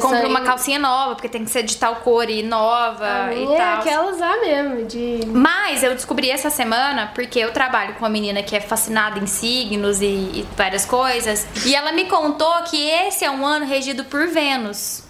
Compra 0.01 0.29
uma 0.29 0.43
calcinha 0.43 0.79
nova, 0.79 1.15
porque 1.15 1.29
tem 1.31 1.45
que 1.45 1.51
ser 1.51 1.63
de 1.63 1.77
tal 1.77 1.97
cor 1.97 2.29
e 2.29 2.43
nova 2.43 3.33
e 3.33 3.43
é 3.43 3.57
tal. 3.57 3.79
aquelas 3.79 4.19
lá 4.19 4.39
mesmo, 4.39 4.85
de. 4.85 5.21
Mas 5.27 5.83
eu 5.83 5.95
descobri 5.95 6.31
essa 6.31 6.51
semana, 6.51 7.11
porque 7.15 7.39
eu 7.39 7.53
trabalho 7.53 7.95
com 7.95 8.01
uma 8.01 8.11
menina 8.11 8.43
que 8.43 8.55
é 8.55 8.61
fascinada 8.61 9.19
em 9.19 9.27
signos 9.27 10.03
e, 10.03 10.05
e 10.05 10.47
várias 10.57 10.85
coisas, 10.85 11.47
e 11.65 11.75
ela 11.75 11.93
me 11.93 12.05
contou 12.05 12.63
que 12.65 12.89
esse 12.91 13.25
é 13.25 13.31
um 13.31 13.47
ano 13.47 13.65
regido 13.65 14.05
por 14.05 14.27
Vênus. 14.27 15.05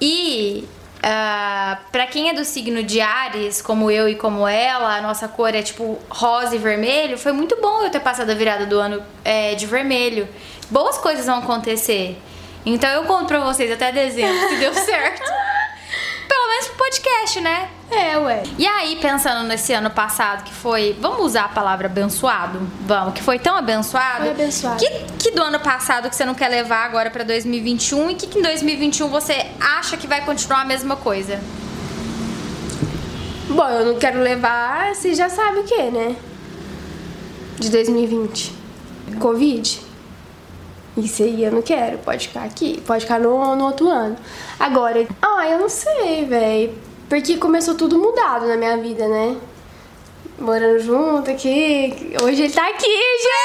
E 0.00 0.64
ah, 1.06 1.80
pra 1.92 2.06
quem 2.06 2.30
é 2.30 2.32
do 2.32 2.46
signo 2.46 2.82
de 2.82 2.98
Ares, 2.98 3.60
como 3.60 3.90
eu 3.90 4.08
e 4.08 4.14
como 4.14 4.48
ela, 4.48 4.96
a 4.96 5.02
nossa 5.02 5.28
cor 5.28 5.54
é 5.54 5.60
tipo 5.60 5.98
rosa 6.08 6.56
e 6.56 6.58
vermelho, 6.58 7.18
foi 7.18 7.30
muito 7.30 7.60
bom 7.60 7.82
eu 7.82 7.90
ter 7.90 8.00
passado 8.00 8.30
a 8.30 8.34
virada 8.34 8.64
do 8.64 8.80
ano 8.80 9.02
é, 9.22 9.54
de 9.54 9.66
vermelho. 9.66 10.26
Boas 10.70 10.96
coisas 10.96 11.26
vão 11.26 11.40
acontecer. 11.40 12.16
Então 12.64 12.88
eu 12.88 13.04
conto 13.04 13.26
pra 13.26 13.38
vocês 13.40 13.70
até 13.70 13.92
dezembro 13.92 14.48
se 14.48 14.56
deu 14.56 14.72
certo. 14.82 15.30
Pelo 16.26 16.48
menos 16.48 16.68
pro 16.68 16.76
podcast, 16.78 17.40
né? 17.42 17.68
É, 17.90 18.16
ué. 18.18 18.42
E 18.58 18.66
aí, 18.66 18.96
pensando 18.96 19.46
nesse 19.46 19.72
ano 19.72 19.90
passado, 19.90 20.44
que 20.44 20.52
foi. 20.52 20.96
Vamos 21.00 21.20
usar 21.20 21.44
a 21.44 21.48
palavra 21.48 21.86
abençoado? 21.86 22.60
Vamos, 22.80 23.14
que 23.14 23.22
foi 23.22 23.38
tão 23.38 23.56
abençoado. 23.56 24.22
Foi 24.22 24.30
abençoado. 24.30 24.78
Que, 24.78 24.88
que 25.18 25.30
do 25.30 25.42
ano 25.42 25.60
passado 25.60 26.08
que 26.08 26.16
você 26.16 26.24
não 26.24 26.34
quer 26.34 26.48
levar 26.48 26.84
agora 26.84 27.10
pra 27.10 27.22
2021 27.24 28.10
e 28.10 28.14
que, 28.14 28.26
que 28.26 28.38
em 28.38 28.42
2021 28.42 29.08
você 29.08 29.46
acha 29.60 29.96
que 29.96 30.06
vai 30.06 30.24
continuar 30.24 30.62
a 30.62 30.64
mesma 30.64 30.96
coisa? 30.96 31.40
Bom, 33.48 33.68
eu 33.68 33.84
não 33.92 33.98
quero 33.98 34.20
levar, 34.20 34.94
você 34.94 35.14
já 35.14 35.28
sabe 35.28 35.60
o 35.60 35.64
que, 35.64 35.82
né? 35.90 36.16
De 37.58 37.70
2020. 37.70 38.52
Covid. 39.20 39.80
Isso 40.96 41.22
aí 41.22 41.44
eu 41.44 41.52
não 41.52 41.62
quero, 41.62 41.98
pode 41.98 42.28
ficar 42.28 42.44
aqui, 42.44 42.80
pode 42.86 43.02
ficar 43.02 43.20
no, 43.20 43.54
no 43.56 43.64
outro 43.64 43.88
ano. 43.88 44.16
Agora, 44.58 45.06
ah, 45.20 45.48
eu 45.48 45.58
não 45.58 45.68
sei, 45.68 46.24
velho. 46.24 46.74
Porque 47.08 47.36
começou 47.36 47.74
tudo 47.74 47.98
mudado 47.98 48.46
na 48.46 48.56
minha 48.56 48.76
vida, 48.76 49.06
né? 49.06 49.36
Morando 50.38 50.78
junto 50.80 51.30
aqui. 51.30 52.14
Hoje 52.22 52.42
ele 52.42 52.52
tá 52.52 52.68
aqui, 52.68 52.86
gente! 52.86 53.44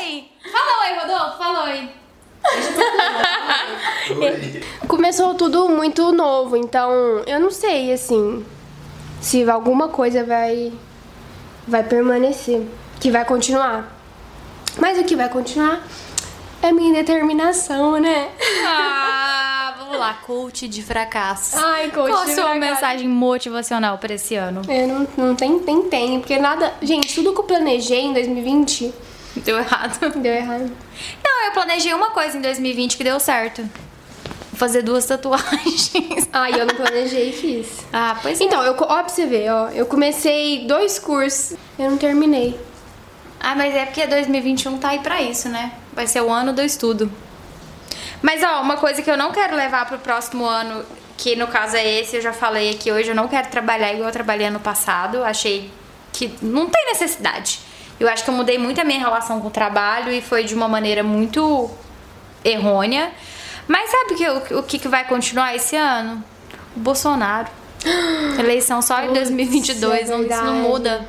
Ei! 0.00 0.30
Fala 0.50 0.82
oi, 0.82 0.98
Rodolfo, 0.98 1.38
fala 1.38 1.64
oi. 1.64 1.90
Começou 4.86 5.34
tudo 5.34 5.68
muito 5.68 6.12
novo, 6.12 6.56
então 6.56 6.90
eu 7.26 7.38
não 7.38 7.50
sei, 7.50 7.92
assim, 7.92 8.44
se 9.20 9.48
alguma 9.50 9.88
coisa 9.88 10.24
vai 10.24 10.72
vai 11.66 11.82
permanecer, 11.82 12.66
que 12.98 13.10
vai 13.10 13.24
continuar. 13.24 13.94
Mas 14.78 14.98
o 14.98 15.04
que 15.04 15.14
vai 15.14 15.28
continuar 15.28 15.86
é 16.62 16.72
minha 16.72 16.94
determinação, 16.94 18.00
né? 18.00 18.30
Ah, 18.64 19.27
lá, 19.98 20.14
coach 20.14 20.66
de 20.68 20.82
fracasso. 20.82 21.56
Ai, 21.56 21.90
coach 21.90 22.10
Qual 22.10 22.22
a 22.22 22.26
sua 22.26 22.34
fracasso. 22.34 22.58
mensagem 22.60 23.08
motivacional 23.08 23.98
pra 23.98 24.14
esse 24.14 24.34
ano? 24.34 24.62
É, 24.68 24.86
não, 24.86 25.06
não 25.16 25.34
tem, 25.34 25.58
tem, 25.58 25.82
tem, 25.82 26.20
porque 26.20 26.38
nada. 26.38 26.72
Gente, 26.82 27.14
tudo 27.14 27.32
que 27.34 27.40
eu 27.40 27.44
planejei 27.44 28.00
em 28.00 28.12
2020 28.12 28.92
Deu 29.36 29.58
errado. 29.58 29.98
deu 30.18 30.32
errado. 30.34 30.70
Não, 31.24 31.44
eu 31.46 31.52
planejei 31.52 31.92
uma 31.94 32.10
coisa 32.10 32.36
em 32.36 32.40
2020 32.40 32.96
que 32.96 33.04
deu 33.04 33.20
certo. 33.20 33.62
Fazer 34.54 34.82
duas 34.82 35.04
tatuagens. 35.06 35.92
Ai, 36.32 36.60
eu 36.60 36.66
não 36.66 36.74
planejei 36.74 37.28
e 37.30 37.32
fiz. 37.32 37.68
Ah, 37.92 38.18
pois 38.20 38.40
é. 38.40 38.44
Então, 38.44 38.62
eu, 38.64 38.72
ó, 38.80 38.86
pra 39.02 39.08
você 39.08 39.26
ver, 39.26 39.50
ó, 39.52 39.68
eu 39.68 39.86
comecei 39.86 40.66
dois 40.66 40.98
cursos, 40.98 41.56
eu 41.78 41.90
não 41.90 41.98
terminei. 41.98 42.58
Ah, 43.38 43.54
mas 43.54 43.72
é 43.74 43.84
porque 43.86 44.04
2021 44.06 44.78
tá 44.78 44.88
aí 44.88 44.98
pra 44.98 45.22
isso, 45.22 45.48
né? 45.48 45.72
Vai 45.92 46.08
ser 46.08 46.20
o 46.22 46.30
ano 46.30 46.52
do 46.52 46.60
estudo. 46.62 47.10
Mas, 48.22 48.42
ó, 48.42 48.60
uma 48.62 48.76
coisa 48.76 49.02
que 49.02 49.10
eu 49.10 49.16
não 49.16 49.32
quero 49.32 49.56
levar 49.56 49.86
pro 49.86 49.98
próximo 49.98 50.44
ano, 50.44 50.84
que 51.16 51.36
no 51.36 51.46
caso 51.46 51.76
é 51.76 52.00
esse, 52.00 52.16
eu 52.16 52.22
já 52.22 52.32
falei 52.32 52.70
aqui 52.70 52.90
hoje, 52.90 53.10
eu 53.10 53.14
não 53.14 53.28
quero 53.28 53.48
trabalhar 53.48 53.92
igual 53.92 54.08
eu 54.08 54.12
trabalhei 54.12 54.46
ano 54.46 54.60
passado. 54.60 55.22
Achei 55.24 55.70
que 56.12 56.34
não 56.42 56.68
tem 56.68 56.86
necessidade. 56.86 57.60
Eu 57.98 58.08
acho 58.08 58.24
que 58.24 58.30
eu 58.30 58.34
mudei 58.34 58.58
muito 58.58 58.80
a 58.80 58.84
minha 58.84 58.98
relação 58.98 59.40
com 59.40 59.48
o 59.48 59.50
trabalho 59.50 60.12
e 60.12 60.22
foi 60.22 60.44
de 60.44 60.54
uma 60.54 60.68
maneira 60.68 61.02
muito 61.02 61.70
errônea. 62.44 63.12
Mas 63.66 63.90
sabe 63.90 64.14
o 64.14 64.16
que, 64.16 64.54
o, 64.54 64.58
o 64.60 64.62
que 64.62 64.78
que 64.78 64.88
vai 64.88 65.04
continuar 65.04 65.54
esse 65.54 65.76
ano? 65.76 66.22
Bolsonaro. 66.76 67.48
Eleição 68.38 68.80
só 68.80 69.02
em 69.02 69.12
2022, 69.12 70.10
é 70.10 70.12
não, 70.12 70.22
isso 70.22 70.42
não 70.42 70.54
muda. 70.54 71.06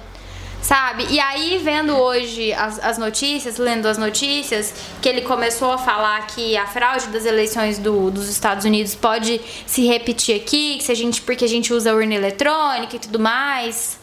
Sabe? 0.62 1.08
E 1.10 1.20
aí, 1.20 1.58
vendo 1.58 1.96
hoje 1.98 2.52
as, 2.54 2.80
as 2.84 2.98
notícias, 2.98 3.58
lendo 3.58 3.88
as 3.88 3.98
notícias, 3.98 4.74
que 5.02 5.08
ele 5.08 5.22
começou 5.22 5.72
a 5.72 5.78
falar 5.78 6.28
que 6.28 6.58
a 6.58 6.68
fraude 6.68 7.08
das 7.08 7.26
eleições 7.26 7.80
do- 7.80 8.12
dos 8.12 8.28
Estados 8.28 8.66
Unidos 8.66 8.94
pode 8.94 9.40
se 9.66 9.88
repetir 9.88 10.36
aqui, 10.36 10.78
que 10.78 10.84
se 10.84 10.92
a 10.92 10.96
gente, 10.96 11.22
porque 11.22 11.46
a 11.46 11.48
gente 11.48 11.74
usa 11.74 11.94
urna 11.96 12.14
eletrônica 12.14 12.96
e 12.96 13.00
tudo 13.00 13.18
mais. 13.20 13.98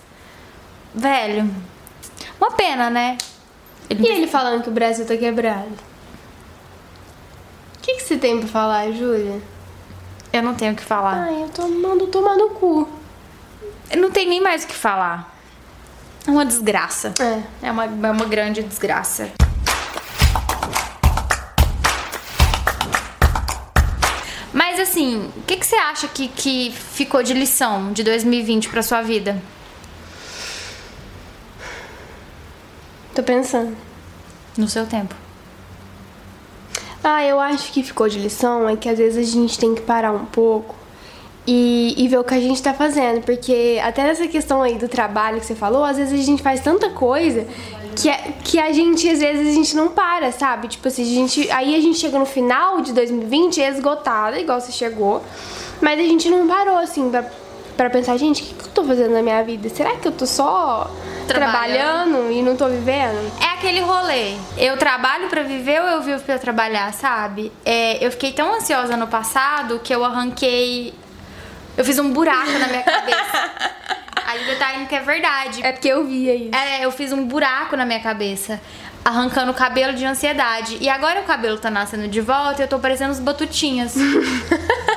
Velho, 0.94 1.48
uma 2.40 2.50
pena, 2.52 2.88
né? 2.88 3.18
E 3.90 3.94
ele 4.08 4.26
falando 4.26 4.62
que 4.62 4.68
o 4.70 4.72
Brasil 4.72 5.06
tá 5.06 5.16
quebrado? 5.16 5.68
O 7.76 7.80
que, 7.82 7.94
que 7.96 8.02
você 8.02 8.16
tem 8.16 8.38
pra 8.40 8.48
falar, 8.48 8.90
Júlia? 8.92 9.40
Eu 10.32 10.42
não 10.42 10.54
tenho 10.54 10.72
o 10.72 10.76
que 10.76 10.82
falar. 10.82 11.28
Ai, 11.28 11.42
eu 11.42 11.48
tô 11.50 11.68
mandando 11.68 12.06
tomar 12.08 12.34
no 12.34 12.48
cu. 12.50 12.88
Eu 13.90 13.98
não 14.00 14.10
tenho 14.10 14.28
nem 14.30 14.40
mais 14.40 14.64
o 14.64 14.66
que 14.66 14.74
falar. 14.74 15.35
É 16.26 16.30
uma 16.30 16.44
desgraça. 16.44 17.14
É. 17.20 17.68
É 17.68 17.70
uma, 17.70 17.84
é 17.84 18.10
uma 18.10 18.24
grande 18.24 18.62
desgraça. 18.62 19.30
Mas 24.52 24.80
assim, 24.80 25.30
o 25.36 25.42
que, 25.42 25.56
que 25.56 25.66
você 25.66 25.76
acha 25.76 26.08
que, 26.08 26.26
que 26.28 26.72
ficou 26.72 27.22
de 27.22 27.32
lição 27.32 27.92
de 27.92 28.02
2020 28.02 28.70
pra 28.70 28.82
sua 28.82 29.02
vida? 29.02 29.40
Tô 33.14 33.22
pensando. 33.22 33.76
No 34.56 34.68
seu 34.68 34.86
tempo. 34.86 35.14
Ah, 37.04 37.22
eu 37.22 37.38
acho 37.38 37.70
que 37.70 37.82
ficou 37.82 38.08
de 38.08 38.18
lição 38.18 38.68
é 38.68 38.74
que 38.74 38.88
às 38.88 38.98
vezes 38.98 39.28
a 39.28 39.30
gente 39.30 39.58
tem 39.58 39.74
que 39.74 39.82
parar 39.82 40.10
um 40.10 40.24
pouco 40.24 40.74
e, 41.46 41.94
e 41.96 42.08
ver 42.08 42.18
o 42.18 42.24
que 42.24 42.34
a 42.34 42.40
gente 42.40 42.62
tá 42.62 42.74
fazendo. 42.74 43.22
Porque 43.22 43.80
até 43.84 44.02
nessa 44.02 44.26
questão 44.26 44.62
aí 44.62 44.76
do 44.76 44.88
trabalho 44.88 45.40
que 45.40 45.46
você 45.46 45.54
falou, 45.54 45.84
às 45.84 45.96
vezes 45.96 46.18
a 46.20 46.24
gente 46.24 46.42
faz 46.42 46.60
tanta 46.60 46.90
coisa 46.90 47.46
que, 47.94 48.08
a- 48.10 48.18
que 48.44 48.58
a 48.58 48.72
gente, 48.72 49.08
às 49.08 49.20
vezes, 49.20 49.46
a 49.48 49.52
gente 49.52 49.74
não 49.76 49.88
para, 49.88 50.30
sabe? 50.32 50.68
Tipo 50.68 50.88
assim, 50.88 51.02
a 51.02 51.06
gente, 51.06 51.50
aí 51.50 51.74
a 51.74 51.80
gente 51.80 51.98
chega 51.98 52.18
no 52.18 52.26
final 52.26 52.80
de 52.80 52.92
2020 52.92 53.60
esgotada, 53.60 54.38
igual 54.38 54.60
você 54.60 54.72
chegou, 54.72 55.22
mas 55.80 55.98
a 55.98 56.02
gente 56.02 56.28
não 56.28 56.46
parou, 56.46 56.76
assim, 56.78 57.08
pra, 57.10 57.24
pra 57.76 57.88
pensar, 57.90 58.16
gente, 58.18 58.42
o 58.42 58.46
que, 58.46 58.54
que 58.54 58.64
eu 58.64 58.72
tô 58.72 58.84
fazendo 58.84 59.12
na 59.12 59.22
minha 59.22 59.42
vida? 59.44 59.68
Será 59.70 59.96
que 59.96 60.06
eu 60.08 60.12
tô 60.12 60.26
só 60.26 60.90
Trabalhando. 61.26 62.12
trabalhando 62.16 62.32
e 62.32 62.42
não 62.42 62.54
tô 62.56 62.68
vivendo? 62.68 63.32
É 63.40 63.46
aquele 63.54 63.80
rolê. 63.80 64.34
Eu 64.58 64.76
trabalho 64.76 65.28
pra 65.28 65.42
viver 65.42 65.80
ou 65.80 65.86
eu 65.88 66.02
vivo 66.02 66.22
pra 66.22 66.38
trabalhar, 66.38 66.92
sabe? 66.92 67.50
É, 67.64 68.04
eu 68.04 68.10
fiquei 68.10 68.32
tão 68.32 68.54
ansiosa 68.54 68.96
no 68.96 69.06
passado 69.06 69.80
que 69.82 69.94
eu 69.94 70.04
arranquei. 70.04 70.92
Eu 71.76 71.84
fiz 71.84 71.98
um 71.98 72.12
buraco 72.12 72.52
na 72.52 72.66
minha 72.68 72.82
cabeça. 72.82 73.50
Aí 74.26 74.42
o 74.42 74.46
detalhe 74.46 74.86
que 74.86 74.94
é 74.94 75.00
verdade. 75.00 75.64
É 75.64 75.72
porque 75.72 75.88
eu 75.88 76.04
via 76.04 76.34
isso. 76.34 76.54
É, 76.54 76.84
eu 76.84 76.90
fiz 76.90 77.12
um 77.12 77.24
buraco 77.24 77.76
na 77.76 77.84
minha 77.84 78.00
cabeça, 78.00 78.60
arrancando 79.04 79.52
o 79.52 79.54
cabelo 79.54 79.92
de 79.92 80.04
ansiedade. 80.04 80.78
E 80.80 80.88
agora 80.88 81.20
o 81.20 81.24
cabelo 81.24 81.58
tá 81.58 81.70
nascendo 81.70 82.08
de 82.08 82.20
volta 82.20 82.62
e 82.62 82.64
eu 82.64 82.68
tô 82.68 82.78
parecendo 82.78 83.12
os 83.12 83.20
batutinhas. 83.20 83.94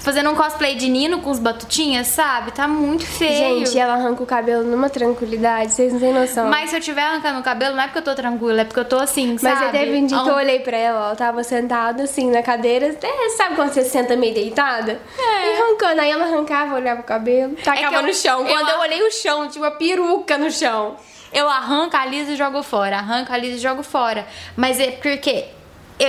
Fazendo 0.00 0.30
um 0.30 0.34
cosplay 0.34 0.74
de 0.74 0.88
Nino 0.88 1.20
com 1.20 1.30
os 1.30 1.38
batutinhas, 1.38 2.06
sabe? 2.08 2.52
Tá 2.52 2.66
muito 2.68 3.04
feio. 3.06 3.64
Gente, 3.64 3.78
ela 3.78 3.94
arranca 3.94 4.22
o 4.22 4.26
cabelo 4.26 4.64
numa 4.64 4.88
tranquilidade, 4.90 5.72
vocês 5.72 5.92
não 5.92 6.00
têm 6.00 6.12
noção. 6.12 6.48
Mas 6.48 6.70
se 6.70 6.76
eu 6.76 6.80
tiver 6.80 7.02
arrancando 7.02 7.40
o 7.40 7.42
cabelo, 7.42 7.74
não 7.76 7.82
é 7.82 7.86
porque 7.86 7.98
eu 7.98 8.02
tô 8.04 8.14
tranquila, 8.14 8.60
é 8.62 8.64
porque 8.64 8.80
eu 8.80 8.84
tô 8.84 8.98
assim, 8.98 9.32
Mas 9.32 9.40
sabe? 9.42 9.64
aí 9.78 9.84
teve 9.84 9.96
um 9.98 10.06
dia 10.06 10.18
que 10.22 10.28
eu 10.28 10.34
Ah, 10.34 10.36
olhei 10.36 10.60
pra 10.60 10.76
ela, 10.76 10.98
ela 11.06 11.16
tava 11.16 11.42
sentada 11.44 12.02
assim 12.04 12.30
na 12.30 12.42
cadeira. 12.42 12.96
É, 13.02 13.28
sabe 13.36 13.56
quando 13.56 13.72
você 13.72 13.84
senta 13.84 14.16
meio 14.16 14.34
deitada? 14.34 15.00
É. 15.18 15.46
E 15.56 15.60
arrancando. 15.62 16.00
Aí 16.00 16.10
ela 16.10 16.24
arrancava, 16.24 16.74
olhava 16.74 17.00
o 17.00 17.04
cabelo, 17.04 17.54
tacava 17.56 17.96
eu- 17.96 18.02
no 18.02 18.14
chão. 18.14 18.40
eu 18.40 18.46
Quando 18.54 18.68
eu, 18.68 18.76
a- 18.76 18.80
olhei 18.80 19.02
o 19.02 19.10
chão, 19.10 19.48
tinha 19.48 19.64
uma 19.64 19.70
peruca 19.70 20.36
no 20.38 20.50
chão. 20.50 20.96
Eu 21.32 21.48
arranco 21.48 21.96
a 21.96 22.04
Lisa 22.06 22.32
e 22.32 22.36
jogo 22.36 22.62
fora, 22.62 22.96
arranco 22.98 23.32
a 23.32 23.36
Lisa 23.36 23.56
e 23.56 23.60
jogo 23.60 23.82
fora. 23.84 24.26
Mas 24.56 24.80
é 24.80 24.90
porque 24.90 25.10
eu 25.10 25.59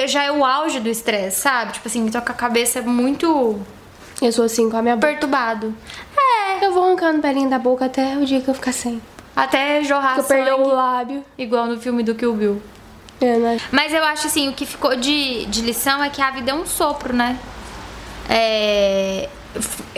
já 0.07 0.23
é 0.23 0.31
o 0.31 0.43
auge 0.45 0.79
do 0.79 0.89
estresse, 0.89 1.41
sabe? 1.41 1.73
Tipo 1.73 1.87
assim, 1.87 2.09
tô 2.09 2.21
com 2.21 2.31
a 2.31 2.35
cabeça 2.35 2.81
muito 2.81 3.59
Eu 4.21 4.31
sou 4.31 4.45
assim 4.45 4.69
com 4.69 4.77
a 4.77 4.81
minha 4.81 4.95
boca. 4.95 5.07
perturbado. 5.07 5.75
É, 6.17 6.65
eu 6.65 6.71
vou 6.73 6.83
arrancando 6.85 7.21
pelinha 7.21 7.49
da 7.49 7.59
boca 7.59 7.85
até 7.85 8.15
o 8.17 8.25
dia 8.25 8.39
que 8.41 8.47
eu 8.47 8.53
ficar 8.53 8.71
sem. 8.71 9.01
Até 9.35 9.83
jorrar 9.83 10.15
Que 10.15 10.19
eu 10.21 10.23
perder 10.25 10.53
o 10.53 10.57
sangue, 10.57 10.71
lábio. 10.71 11.25
igual 11.37 11.65
no 11.65 11.79
filme 11.79 12.03
do 12.03 12.13
Kill 12.15 12.33
Bill. 12.33 12.61
É, 13.19 13.37
né? 13.37 13.59
Mas 13.71 13.93
eu 13.93 14.03
acho 14.03 14.27
assim, 14.27 14.49
o 14.49 14.53
que 14.53 14.65
ficou 14.65 14.95
de, 14.95 15.45
de 15.45 15.61
lição 15.61 16.03
é 16.03 16.09
que 16.09 16.21
a 16.21 16.31
vida 16.31 16.51
é 16.51 16.53
um 16.53 16.65
sopro, 16.65 17.13
né? 17.15 17.37
É, 18.29 19.23
eu- 19.23 19.40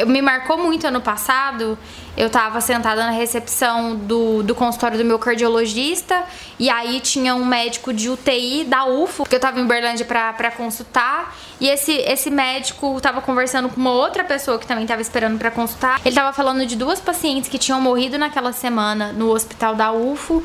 me 0.08 0.22
marcou 0.22 0.58
muito 0.58 0.88
ano 0.88 1.02
passado. 1.02 1.78
Eu 2.16 2.30
tava 2.30 2.62
sentada 2.62 3.04
na 3.04 3.12
recepção 3.12 3.96
do, 3.96 4.44
do 4.44 4.54
consultório 4.54 5.00
do 5.00 5.04
meu 5.04 5.18
cardiologista 5.18 6.24
e 6.60 6.70
aí 6.70 7.00
tinha 7.00 7.34
um 7.34 7.44
médico 7.44 7.92
de 7.92 8.08
UTI 8.08 8.66
da 8.66 8.86
UFO, 8.86 9.24
que 9.24 9.36
eu 9.36 9.40
tava 9.40 9.60
em 9.60 9.66
Berlândia 9.66 10.06
pra, 10.06 10.32
pra 10.34 10.52
consultar. 10.52 11.36
E 11.60 11.68
esse, 11.68 11.92
esse 11.92 12.30
médico 12.30 13.00
tava 13.02 13.20
conversando 13.20 13.68
com 13.68 13.82
uma 13.82 13.92
outra 13.92 14.24
pessoa 14.24 14.60
que 14.60 14.68
também 14.68 14.86
tava 14.86 15.02
esperando 15.02 15.40
pra 15.40 15.50
consultar. 15.50 16.00
Ele 16.06 16.14
tava 16.14 16.32
falando 16.34 16.66
de 16.68 16.76
duas 16.76 17.00
pacientes 17.00 17.50
que 17.50 17.58
tinham 17.58 17.82
morrido 17.82 18.18
naquela 18.18 18.54
semana 18.54 19.12
no 19.12 19.32
hospital 19.32 19.74
da 19.74 19.92
UFO 19.92 20.44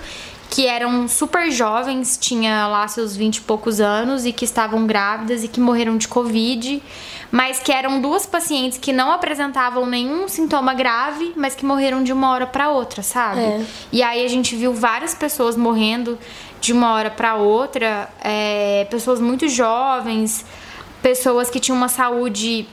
que 0.50 0.66
eram 0.66 1.06
super 1.06 1.50
jovens, 1.50 2.16
tinha 2.20 2.66
lá 2.66 2.88
seus 2.88 3.14
20 3.14 3.36
e 3.36 3.40
poucos 3.42 3.80
anos 3.80 4.24
e 4.24 4.32
que 4.32 4.44
estavam 4.44 4.86
grávidas 4.86 5.44
e 5.44 5.48
que 5.48 5.60
morreram 5.60 5.96
de 5.98 6.08
Covid, 6.08 6.82
mas 7.30 7.58
que 7.58 7.70
eram 7.70 8.00
duas 8.00 8.24
pacientes 8.24 8.78
que 8.78 8.92
não 8.92 9.12
apresentavam 9.12 9.84
nenhum 9.84 10.26
sintoma 10.26 10.72
grave, 10.72 11.34
mas 11.36 11.54
que 11.54 11.66
morreram 11.66 12.02
de 12.02 12.12
uma 12.12 12.30
hora 12.30 12.46
para 12.46 12.70
outra, 12.70 13.02
sabe? 13.02 13.40
É. 13.40 13.66
E 13.92 14.02
aí 14.02 14.24
a 14.24 14.28
gente 14.28 14.56
viu 14.56 14.72
várias 14.72 15.14
pessoas 15.14 15.54
morrendo 15.54 16.18
de 16.60 16.72
uma 16.72 16.92
hora 16.94 17.10
para 17.10 17.34
outra, 17.34 18.08
é, 18.20 18.86
pessoas 18.90 19.20
muito 19.20 19.48
jovens, 19.48 20.46
pessoas 21.02 21.50
que 21.50 21.60
tinham 21.60 21.76
uma 21.76 21.88
saúde 21.88 22.66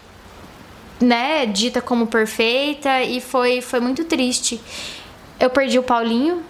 né, 0.99 1.45
dita 1.45 1.81
como 1.81 2.07
perfeita 2.07 3.03
e 3.03 3.19
foi, 3.19 3.61
foi 3.61 3.81
muito 3.81 4.05
triste. 4.05 4.61
Eu 5.37 5.49
perdi 5.49 5.77
o 5.77 5.83
Paulinho 5.83 6.41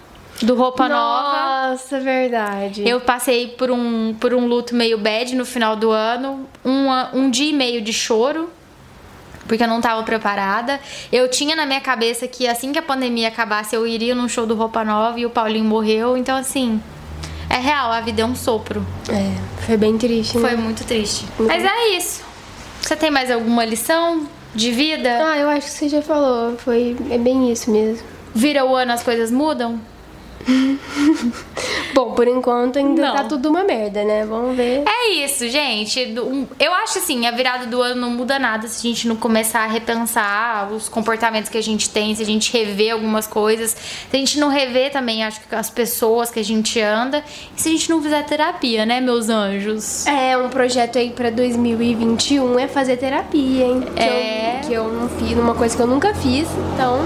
do 0.42 0.54
Roupa 0.54 0.88
Nova. 0.88 1.70
Nossa, 1.70 2.00
verdade. 2.00 2.86
Eu 2.86 3.00
passei 3.00 3.48
por 3.48 3.70
um, 3.70 4.14
por 4.14 4.34
um 4.34 4.46
luto 4.46 4.74
meio 4.74 4.98
bad 4.98 5.34
no 5.34 5.44
final 5.44 5.76
do 5.76 5.90
ano, 5.90 6.46
um, 6.64 6.88
um 7.14 7.30
dia 7.30 7.50
e 7.50 7.52
meio 7.52 7.80
de 7.80 7.92
choro, 7.92 8.50
porque 9.46 9.62
eu 9.62 9.68
não 9.68 9.80
tava 9.80 10.02
preparada. 10.02 10.80
Eu 11.10 11.28
tinha 11.28 11.56
na 11.56 11.64
minha 11.64 11.80
cabeça 11.80 12.26
que 12.26 12.46
assim 12.46 12.72
que 12.72 12.78
a 12.78 12.82
pandemia 12.82 13.28
acabasse, 13.28 13.74
eu 13.74 13.86
iria 13.86 14.14
num 14.14 14.28
show 14.28 14.46
do 14.46 14.54
Roupa 14.54 14.84
Nova 14.84 15.18
e 15.18 15.24
o 15.24 15.30
Paulinho 15.30 15.64
morreu. 15.64 16.16
Então, 16.16 16.36
assim, 16.36 16.80
é 17.48 17.58
real, 17.58 17.90
a 17.90 18.00
vida 18.00 18.22
é 18.22 18.24
um 18.24 18.34
sopro. 18.34 18.84
É, 19.08 19.64
foi 19.64 19.76
bem 19.76 19.96
triste, 19.96 20.36
né? 20.36 20.48
Foi 20.48 20.56
muito 20.56 20.84
triste. 20.84 21.26
Mas 21.38 21.64
é 21.64 21.88
isso. 21.96 22.24
Você 22.80 22.94
tem 22.94 23.10
mais 23.10 23.30
alguma 23.30 23.64
lição 23.64 24.28
de 24.54 24.70
vida? 24.70 25.18
Ah, 25.20 25.38
eu 25.38 25.48
acho 25.48 25.66
que 25.66 25.72
você 25.72 25.88
já 25.88 26.02
falou. 26.02 26.56
Foi... 26.56 26.96
É 27.10 27.18
bem 27.18 27.50
isso 27.50 27.70
mesmo. 27.70 28.06
Vira 28.34 28.64
o 28.64 28.76
ano, 28.76 28.92
as 28.92 29.02
coisas 29.02 29.30
mudam? 29.30 29.80
Bom, 31.94 32.12
por 32.12 32.28
enquanto 32.28 32.78
ainda 32.78 33.02
Não. 33.02 33.14
tá 33.14 33.24
tudo 33.24 33.48
uma 33.48 33.64
merda, 33.64 34.04
né? 34.04 34.24
Vamos 34.24 34.56
ver. 34.56 34.84
É 34.86 35.10
isso, 35.24 35.48
gente. 35.48 36.14
Eu 36.58 36.74
acho 36.74 36.98
assim, 36.98 37.26
a 37.26 37.30
virada 37.30 37.66
do 37.66 37.80
ano 37.82 38.00
não 38.00 38.10
muda 38.10 38.38
nada 38.38 38.68
se 38.68 38.86
a 38.86 38.90
gente 38.90 39.08
não 39.08 39.16
começar 39.16 39.60
a 39.60 39.66
repensar 39.66 40.72
os 40.72 40.88
comportamentos 40.88 41.50
que 41.50 41.58
a 41.58 41.62
gente 41.62 41.90
tem, 41.90 42.14
se 42.14 42.22
a 42.22 42.26
gente 42.26 42.52
rever 42.52 42.92
algumas 42.92 43.26
coisas, 43.26 43.70
se 43.70 44.16
a 44.16 44.16
gente 44.16 44.38
não 44.38 44.48
rever 44.48 44.92
também, 44.92 45.24
acho 45.24 45.40
que 45.40 45.54
as 45.54 45.70
pessoas 45.70 46.30
que 46.30 46.38
a 46.40 46.44
gente 46.44 46.80
anda, 46.80 47.24
e 47.56 47.60
se 47.60 47.68
a 47.68 47.72
gente 47.72 47.90
não 47.90 48.02
fizer 48.02 48.22
terapia, 48.24 48.86
né, 48.86 49.00
meus 49.00 49.28
anjos? 49.28 50.06
É, 50.06 50.36
um 50.36 50.48
projeto 50.48 50.98
aí 50.98 51.10
pra 51.10 51.30
2021 51.30 52.58
é 52.58 52.68
fazer 52.68 52.96
terapia, 52.96 53.64
hein? 53.64 53.82
Que 53.94 54.02
É. 54.02 54.60
Eu, 54.62 54.66
que 54.68 54.72
eu 54.74 54.92
não 54.92 55.08
fiz, 55.08 55.36
uma 55.36 55.54
coisa 55.54 55.76
que 55.76 55.82
eu 55.82 55.86
nunca 55.86 56.14
fiz, 56.14 56.48
então. 56.74 56.98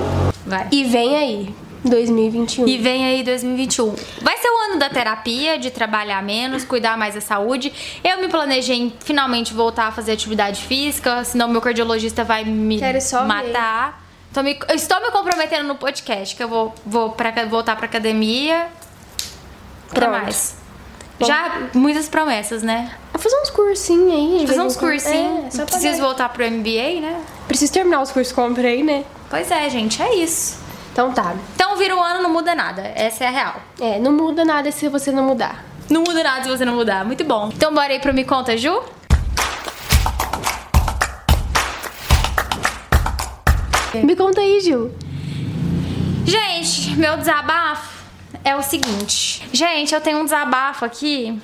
Vai. 0.46 0.68
E 0.72 0.84
vem 0.84 1.16
aí, 1.16 1.54
2021. 1.84 2.66
E 2.68 2.78
vem 2.78 3.04
aí 3.06 3.22
2021. 3.22 3.94
Vai 4.22 4.36
ser 4.36 4.48
o 4.48 4.58
ano 4.70 4.78
da 4.78 4.88
terapia, 4.90 5.58
de 5.58 5.70
trabalhar 5.70 6.22
menos, 6.22 6.64
cuidar 6.64 6.96
mais 6.98 7.14
da 7.14 7.20
saúde. 7.20 7.72
Eu 8.04 8.20
me 8.20 8.28
planejei 8.28 8.76
em 8.78 8.92
finalmente 9.00 9.54
voltar 9.54 9.86
a 9.86 9.92
fazer 9.92 10.12
atividade 10.12 10.60
física, 10.62 11.24
senão 11.24 11.48
meu 11.48 11.60
cardiologista 11.60 12.22
vai 12.24 12.44
me 12.44 12.78
matar. 13.26 14.02
Tô 14.32 14.42
me- 14.42 14.58
estou 14.74 15.00
me 15.00 15.10
comprometendo 15.10 15.66
no 15.66 15.74
podcast 15.74 16.36
que 16.36 16.42
eu 16.42 16.48
vou, 16.48 16.74
vou 16.86 17.10
pra, 17.10 17.32
voltar 17.46 17.74
pra 17.76 17.86
academia. 17.86 18.68
Pra 19.88 20.06
Pronto. 20.08 20.22
mais. 20.22 20.56
Bom. 21.18 21.26
Já 21.26 21.68
muitas 21.74 22.08
promessas, 22.08 22.62
né? 22.62 22.92
Vou 23.12 23.20
fazer 23.20 23.36
uns 23.42 23.50
cursinhos 23.50 24.12
aí. 24.40 24.46
Fazer 24.46 24.60
uns 24.60 24.76
quando. 24.76 24.90
cursinhos. 24.92 25.58
É, 25.58 25.64
Preciso 25.64 26.00
voltar 26.00 26.28
pro 26.28 26.44
MBA, 26.44 27.00
né? 27.00 27.20
Preciso 27.48 27.72
terminar 27.72 28.00
os 28.00 28.10
cursos 28.12 28.32
que 28.32 28.40
comprei, 28.40 28.82
né? 28.84 29.04
Pois 29.28 29.50
é, 29.50 29.68
gente, 29.68 30.00
é 30.00 30.14
isso. 30.14 30.58
Então 31.00 31.14
tá. 31.14 31.34
Então 31.54 31.78
vira 31.78 31.96
o 31.96 32.02
ano, 32.02 32.22
não 32.22 32.28
muda 32.28 32.54
nada. 32.54 32.82
Essa 32.94 33.24
é 33.24 33.28
a 33.28 33.30
real. 33.30 33.62
É, 33.80 33.98
não 33.98 34.12
muda 34.12 34.44
nada 34.44 34.70
se 34.70 34.86
você 34.86 35.10
não 35.10 35.24
mudar. 35.24 35.64
Não 35.88 36.02
muda 36.02 36.22
nada 36.22 36.42
se 36.42 36.50
você 36.50 36.62
não 36.62 36.74
mudar. 36.74 37.06
Muito 37.06 37.24
bom. 37.24 37.48
Então 37.54 37.72
bora 37.72 37.90
aí 37.90 37.98
pro 37.98 38.12
Me 38.12 38.22
Conta, 38.22 38.54
Ju? 38.54 38.82
Me 43.94 44.14
conta 44.14 44.42
aí, 44.42 44.60
Gil. 44.60 44.94
Gente, 46.26 46.94
meu 46.98 47.16
desabafo 47.16 48.04
é 48.44 48.54
o 48.54 48.62
seguinte. 48.62 49.48
Gente, 49.54 49.94
eu 49.94 50.02
tenho 50.02 50.18
um 50.18 50.24
desabafo 50.24 50.84
aqui 50.84 51.40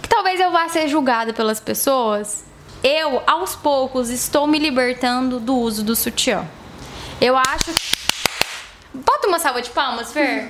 que 0.00 0.08
talvez 0.08 0.38
eu 0.38 0.52
vá 0.52 0.68
ser 0.68 0.86
julgada 0.86 1.32
pelas 1.32 1.58
pessoas. 1.58 2.44
Eu, 2.84 3.20
aos 3.26 3.56
poucos, 3.56 4.10
estou 4.10 4.46
me 4.46 4.60
libertando 4.60 5.40
do 5.40 5.56
uso 5.56 5.82
do 5.82 5.96
sutiã. 5.96 6.46
Eu 7.20 7.36
acho. 7.36 7.97
Bota 8.94 9.28
uma 9.28 9.38
salva 9.38 9.62
de 9.62 9.70
palmas, 9.70 10.12
Fer. 10.12 10.48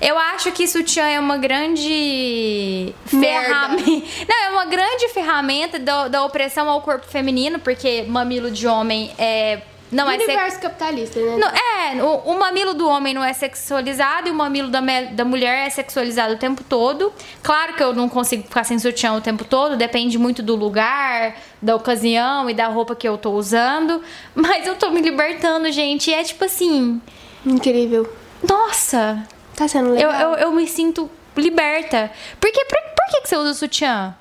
Eu 0.00 0.18
acho 0.18 0.50
que 0.52 0.66
sutiã 0.66 1.06
é 1.06 1.20
uma 1.20 1.36
grande 1.36 2.94
ferramenta. 3.04 3.84
Não, 4.26 4.44
é 4.44 4.50
uma 4.50 4.64
grande 4.64 5.08
ferramenta 5.08 5.78
da, 5.78 6.08
da 6.08 6.24
opressão 6.24 6.70
ao 6.70 6.80
corpo 6.80 7.06
feminino, 7.06 7.58
porque 7.58 8.02
mamilo 8.02 8.50
de 8.50 8.66
homem 8.66 9.12
é. 9.18 9.60
Não 9.92 10.04
No 10.04 10.12
é 10.12 10.14
universo 10.14 10.60
capitalista, 10.60 11.18
né? 11.18 11.36
não, 11.36 11.48
é, 11.48 12.02
o, 12.02 12.30
o 12.32 12.38
mamilo 12.38 12.74
do 12.74 12.88
homem 12.88 13.12
não 13.12 13.24
é 13.24 13.32
sexualizado 13.32 14.28
e 14.28 14.30
o 14.30 14.34
mamilo 14.34 14.68
da, 14.68 14.80
me- 14.80 15.06
da 15.06 15.24
mulher 15.24 15.66
é 15.66 15.70
sexualizado 15.70 16.34
o 16.34 16.36
tempo 16.36 16.62
todo. 16.62 17.12
Claro 17.42 17.74
que 17.74 17.82
eu 17.82 17.92
não 17.92 18.08
consigo 18.08 18.44
ficar 18.44 18.62
sem 18.64 18.78
sutiã 18.78 19.14
o 19.14 19.20
tempo 19.20 19.44
todo, 19.44 19.76
depende 19.76 20.16
muito 20.16 20.42
do 20.44 20.54
lugar, 20.54 21.36
da 21.60 21.74
ocasião 21.74 22.48
e 22.48 22.54
da 22.54 22.68
roupa 22.68 22.94
que 22.94 23.08
eu 23.08 23.18
tô 23.18 23.32
usando. 23.32 24.00
Mas 24.34 24.66
eu 24.66 24.76
tô 24.76 24.90
me 24.90 25.00
libertando, 25.00 25.70
gente. 25.72 26.10
E 26.10 26.14
é 26.14 26.22
tipo 26.22 26.44
assim, 26.44 27.00
Incrível. 27.44 28.08
nossa, 28.48 29.26
Tá 29.56 29.66
sendo 29.68 29.88
eu, 29.88 29.94
legal. 30.08 30.32
eu, 30.34 30.38
eu 30.38 30.52
me 30.52 30.66
sinto 30.66 31.10
liberta. 31.36 32.10
Porque, 32.40 32.64
por, 32.64 32.78
por 32.96 33.06
que, 33.10 33.20
que 33.22 33.28
você 33.28 33.36
usa 33.36 33.54
sutiã? 33.54 34.14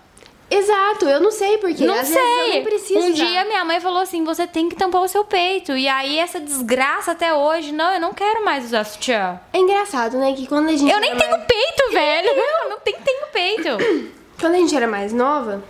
Exato, 0.49 1.05
eu 1.05 1.19
não 1.19 1.31
sei 1.31 1.57
porquê. 1.57 1.85
Não 1.85 2.03
sei. 2.03 2.17
eu 2.17 2.49
nem 2.49 2.63
preciso 2.63 2.99
um 2.99 3.11
usar. 3.11 3.25
dia 3.25 3.45
minha 3.45 3.63
mãe 3.63 3.79
falou 3.79 4.01
assim: 4.01 4.23
você 4.23 4.47
tem 4.47 4.67
que 4.67 4.75
tampar 4.75 5.01
o 5.01 5.07
seu 5.07 5.23
peito. 5.23 5.75
E 5.77 5.87
aí, 5.87 6.17
essa 6.17 6.39
desgraça 6.39 7.11
até 7.11 7.33
hoje, 7.33 7.71
não, 7.71 7.93
eu 7.93 7.99
não 7.99 8.13
quero 8.13 8.43
mais 8.43 8.65
usar 8.65 8.83
sutiã. 8.83 9.39
É 9.53 9.59
engraçado, 9.59 10.17
né? 10.17 10.33
Que 10.33 10.47
quando 10.47 10.69
a 10.69 10.71
gente. 10.75 10.91
Eu 10.91 10.99
nem 10.99 11.15
tenho 11.15 11.31
mais... 11.31 11.45
peito, 11.45 11.91
velho. 11.93 12.29
Eu 12.29 12.69
não 12.69 12.79
tenho, 12.79 12.97
tenho 13.03 13.27
peito. 13.31 13.69
Quando 14.39 14.55
a 14.55 14.57
gente 14.57 14.73
era 14.73 14.87
mais 14.87 15.11
nova, 15.11 15.61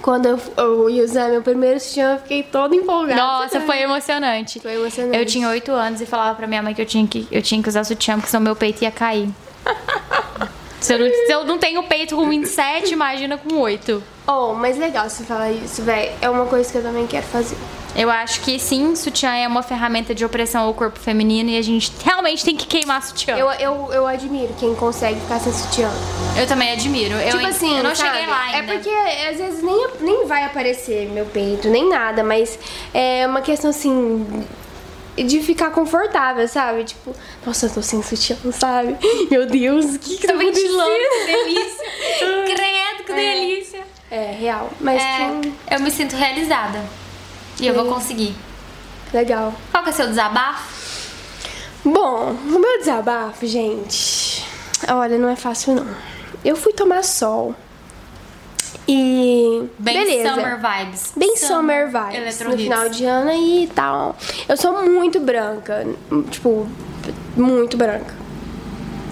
quando 0.00 0.26
eu, 0.26 0.38
eu 0.56 0.88
ia 0.88 1.02
usar 1.02 1.28
meu 1.28 1.42
primeiro 1.42 1.80
sutiã, 1.80 2.12
eu 2.12 2.18
fiquei 2.20 2.44
toda 2.44 2.76
empolgada. 2.76 3.20
Nossa, 3.20 3.60
foi 3.62 3.78
emocionante. 3.78 4.60
Foi 4.60 4.74
emocionante. 4.74 5.18
Eu 5.18 5.26
tinha 5.26 5.48
8 5.48 5.72
anos 5.72 6.00
e 6.00 6.06
falava 6.06 6.36
pra 6.36 6.46
minha 6.46 6.62
mãe 6.62 6.72
que 6.72 6.80
eu 6.80 6.86
tinha 6.86 7.04
que, 7.04 7.26
eu 7.32 7.42
tinha 7.42 7.60
que 7.60 7.68
usar 7.68 7.82
sutiã, 7.82 8.14
porque 8.14 8.30
senão 8.30 8.44
meu 8.44 8.54
peito 8.54 8.84
ia 8.84 8.92
cair. 8.92 9.28
se, 10.84 10.92
eu 10.92 10.98
não, 10.98 11.08
se 11.08 11.32
eu 11.32 11.44
não 11.44 11.58
tenho 11.58 11.82
peito 11.84 12.14
com 12.14 12.28
27, 12.28 12.92
imagina 12.92 13.38
com 13.38 13.56
8. 13.56 14.02
Oh, 14.26 14.52
mas 14.52 14.76
legal 14.76 15.08
você 15.08 15.24
falar 15.24 15.50
isso, 15.50 15.82
velho. 15.82 16.12
É 16.20 16.28
uma 16.28 16.44
coisa 16.44 16.70
que 16.70 16.76
eu 16.76 16.82
também 16.82 17.06
quero 17.06 17.26
fazer. 17.26 17.56
Eu 17.96 18.10
acho 18.10 18.40
que 18.40 18.58
sim, 18.58 18.94
sutiã 18.96 19.30
é 19.34 19.46
uma 19.46 19.62
ferramenta 19.62 20.14
de 20.14 20.24
opressão 20.24 20.64
ao 20.64 20.74
corpo 20.74 20.98
feminino 20.98 21.48
e 21.48 21.56
a 21.56 21.62
gente 21.62 21.92
realmente 22.04 22.44
tem 22.44 22.54
que 22.56 22.66
queimar 22.66 23.02
sutiã. 23.02 23.36
Eu, 23.36 23.50
eu, 23.52 23.92
eu 23.92 24.06
admiro 24.06 24.52
quem 24.58 24.74
consegue 24.74 25.18
ficar 25.20 25.38
sem 25.38 25.52
sutiã. 25.52 25.88
Eu 26.36 26.46
também 26.46 26.72
admiro. 26.72 27.14
Eu, 27.14 27.30
tipo 27.30 27.46
assim, 27.46 27.78
eu 27.78 27.84
não 27.84 27.94
sabe? 27.94 28.10
cheguei 28.10 28.26
lá 28.26 28.42
ainda. 28.42 28.58
É 28.58 28.76
porque 28.76 28.90
às 28.90 29.36
vezes 29.38 29.62
nem, 29.62 29.88
nem 30.00 30.26
vai 30.26 30.44
aparecer 30.44 31.08
meu 31.08 31.24
peito, 31.24 31.68
nem 31.68 31.88
nada, 31.88 32.22
mas 32.24 32.58
é 32.92 33.26
uma 33.26 33.40
questão 33.40 33.70
assim. 33.70 34.26
De 35.16 35.40
ficar 35.40 35.70
confortável, 35.70 36.46
sabe? 36.48 36.84
Tipo, 36.84 37.14
nossa, 37.46 37.66
eu 37.66 37.70
tô 37.74 37.82
sem 37.82 38.02
sutiã, 38.02 38.36
sabe? 38.52 38.96
Meu 39.30 39.46
Deus, 39.46 39.94
o 39.94 39.98
que 39.98 40.16
que 40.18 40.26
tá 40.26 40.34
ventilando, 40.34 40.90
que 40.90 41.26
delícia. 41.26 41.84
Credo, 42.46 43.04
que 43.06 43.12
delícia. 43.12 43.84
É, 44.10 44.32
real. 44.32 44.70
Mas 44.80 45.00
que 45.02 45.52
É, 45.68 45.76
eu 45.76 45.80
me 45.80 45.90
sinto 45.90 46.16
realizada. 46.16 46.82
E 47.60 47.66
eu 47.66 47.74
vou 47.74 47.86
conseguir. 47.86 48.34
legal. 49.12 49.54
Qual 49.70 49.82
que 49.84 49.90
é 49.90 49.92
o 49.92 49.96
seu 49.96 50.08
desabafo? 50.08 50.74
Bom, 51.84 52.30
o 52.30 52.58
meu 52.58 52.78
desabafo, 52.78 53.46
gente. 53.46 54.44
Olha, 54.88 55.16
não 55.18 55.28
é 55.28 55.36
fácil 55.36 55.74
não. 55.74 55.86
Eu 56.44 56.56
fui 56.56 56.72
tomar 56.72 57.04
sol. 57.04 57.54
E. 58.86 59.62
Bem 59.78 60.04
beleza. 60.04 60.34
summer 60.34 60.60
vibes. 60.60 61.12
Bem 61.16 61.36
summer, 61.36 61.86
vibes. 61.86 62.14
Electro 62.14 62.50
No 62.50 62.58
final 62.58 62.88
de 62.88 63.04
ano 63.04 63.32
e 63.32 63.66
tal. 63.68 64.16
Eu 64.48 64.56
sou 64.56 64.82
muito 64.82 65.20
branca. 65.20 65.86
Tipo, 66.30 66.68
muito 67.36 67.76
branca. 67.76 68.14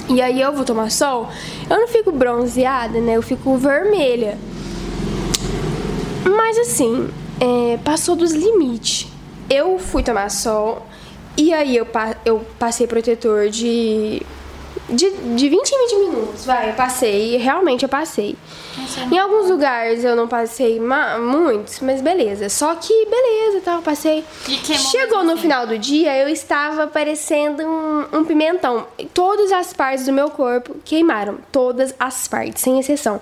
E 0.09 0.21
aí 0.21 0.41
eu 0.41 0.53
vou 0.53 0.65
tomar 0.65 0.91
sol, 0.91 1.31
eu 1.71 1.79
não 1.79 1.89
fico 1.89 2.13
bronzeada, 2.13 3.01
né? 3.01 3.17
Eu 3.17 3.23
fico 3.23 3.57
vermelha. 3.57 4.37
Mas 6.25 6.59
assim, 6.59 7.09
é, 7.41 7.79
passou 7.79 8.15
dos 8.15 8.33
limites. 8.33 9.09
Eu 9.49 9.79
fui 9.79 10.03
tomar 10.03 10.31
sol 10.31 10.87
e 11.37 11.53
aí 11.53 11.77
eu, 11.77 11.87
eu 12.25 12.45
passei 12.59 12.87
protetor 12.87 13.49
de, 13.49 14.23
de, 14.89 15.11
de 15.11 15.49
20 15.49 15.71
em 15.71 15.89
20 15.89 15.99
minutos. 15.99 16.45
Vai, 16.45 16.71
eu 16.71 16.75
passei, 16.75 17.37
realmente 17.37 17.83
eu 17.83 17.89
passei. 17.89 18.37
Em 19.11 19.19
alguns 19.19 19.51
lugares 19.51 20.05
eu 20.05 20.17
não 20.17 20.27
passei 20.27 20.81
muitos, 20.81 21.81
mas 21.81 22.01
beleza. 22.01 22.49
Só 22.49 22.75
que 22.75 23.07
beleza, 23.07 23.61
tal, 23.65 23.77
eu 23.77 23.83
passei. 23.83 24.25
Chegou 24.91 25.23
no 25.25 25.37
final 25.37 25.67
do 25.67 25.79
dia, 25.79 26.17
eu 26.17 26.29
estava 26.29 26.87
parecendo 26.87 27.63
um, 27.63 28.19
um 28.19 28.25
pimentão. 28.25 28.87
Todas 29.13 29.53
as 29.53 29.73
partes 29.73 30.07
do 30.07 30.13
meu 30.13 30.31
corpo 30.31 30.77
queimaram. 30.85 31.39
Todas 31.51 31.95
as 31.99 32.27
partes, 32.29 32.63
sem 32.63 32.79
exceção. 32.79 33.21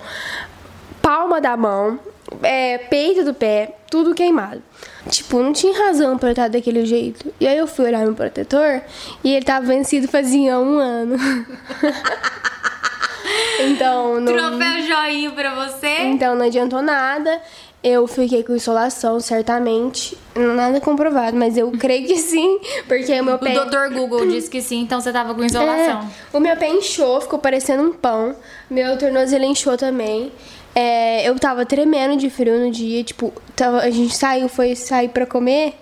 Palma 1.11 1.40
da 1.40 1.57
mão, 1.57 1.99
é, 2.40 2.79
peito 2.79 3.25
do 3.25 3.35
pé, 3.35 3.75
tudo 3.90 4.14
queimado. 4.14 4.62
Tipo, 5.09 5.42
não 5.42 5.53
tinha 5.53 5.77
razão 5.77 6.16
pra 6.16 6.29
eu 6.29 6.31
estar 6.31 6.49
daquele 6.49 6.87
jeito. 6.87 7.35
E 7.40 7.49
aí 7.49 7.59
eu 7.59 7.66
fui 7.66 7.87
olhar 7.87 8.07
no 8.07 8.14
protetor 8.14 8.81
e 9.25 9.35
ele 9.35 9.44
tava 9.44 9.66
vencido 9.66 10.07
fazia 10.07 10.57
um 10.61 10.79
ano. 10.79 11.16
então, 13.59 14.20
não, 14.20 14.33
Troféu 14.33 14.83
joinha 14.87 15.33
pra 15.33 15.66
você. 15.66 15.99
então 16.03 16.37
não 16.37 16.46
adiantou 16.46 16.81
nada. 16.81 17.42
Eu 17.83 18.07
fiquei 18.07 18.44
com 18.44 18.55
insolação, 18.55 19.18
certamente. 19.18 20.16
Nada 20.37 20.81
comprovado, 20.81 21.37
mas 21.37 21.57
eu 21.57 21.73
creio 21.73 22.07
que 22.07 22.18
sim, 22.18 22.61
porque 22.87 23.20
o 23.20 23.25
meu 23.25 23.35
O 23.35 23.38
pé. 23.38 23.53
doutor 23.53 23.90
Google 23.90 24.29
disse 24.29 24.49
que 24.49 24.62
sim, 24.62 24.83
então 24.83 25.01
você 25.01 25.11
tava 25.11 25.35
com 25.35 25.42
isolação. 25.42 26.09
É, 26.33 26.37
o 26.37 26.38
meu 26.38 26.57
pé 26.57 26.68
inchou, 26.68 27.20
ficou 27.20 27.40
parecendo 27.40 27.83
um 27.83 27.92
pão. 27.92 28.37
Meu 28.70 28.96
tornozelo 28.96 29.44
inchou 29.44 29.77
também. 29.77 30.31
É, 30.74 31.28
eu 31.28 31.38
tava 31.38 31.66
tremendo 31.66 32.16
de 32.16 32.30
frio 32.30 32.59
no 32.59 32.70
dia, 32.70 33.02
tipo, 33.02 33.33
tava, 33.56 33.78
a 33.78 33.90
gente 33.90 34.16
saiu, 34.16 34.48
foi 34.48 34.76
sair 34.76 35.09
pra 35.09 35.26
comer. 35.26 35.74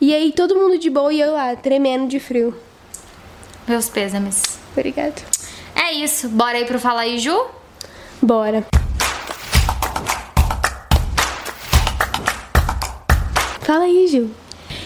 E 0.00 0.14
aí 0.14 0.32
todo 0.32 0.54
mundo 0.54 0.78
de 0.78 0.90
boa 0.90 1.12
e 1.12 1.20
eu 1.20 1.32
lá, 1.32 1.56
tremendo 1.56 2.06
de 2.08 2.20
frio. 2.20 2.54
Meus 3.66 3.88
pêsames. 3.88 4.58
Obrigada. 4.72 5.14
É 5.74 5.92
isso. 5.92 6.28
Bora 6.28 6.58
aí 6.58 6.64
pro 6.64 6.78
Fala 6.78 7.02
aí, 7.02 7.18
Ju? 7.18 7.46
Bora. 8.22 8.64
Fala 13.66 13.84
aí, 13.84 14.06
Gil. 14.06 14.30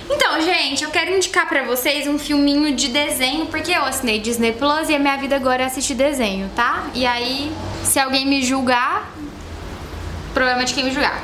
Então, 0.08 0.40
gente, 0.40 0.82
eu 0.82 0.90
quero 0.90 1.14
indicar 1.14 1.46
pra 1.46 1.64
vocês 1.64 2.06
um 2.08 2.18
filminho 2.18 2.74
de 2.74 2.88
desenho, 2.88 3.46
porque 3.46 3.70
eu 3.70 3.84
assinei 3.84 4.18
Disney 4.18 4.52
Plus 4.52 4.88
e 4.88 4.94
a 4.94 4.98
minha 4.98 5.16
vida 5.18 5.36
agora 5.36 5.62
é 5.62 5.66
assistir 5.66 5.94
desenho, 5.94 6.50
tá? 6.56 6.90
E 6.94 7.04
aí, 7.04 7.52
se 7.84 7.98
alguém 7.98 8.26
me 8.26 8.42
julgar, 8.42 9.12
problema 10.32 10.64
de 10.64 10.74
quem 10.74 10.84
me 10.84 10.92
julgar. 10.92 11.20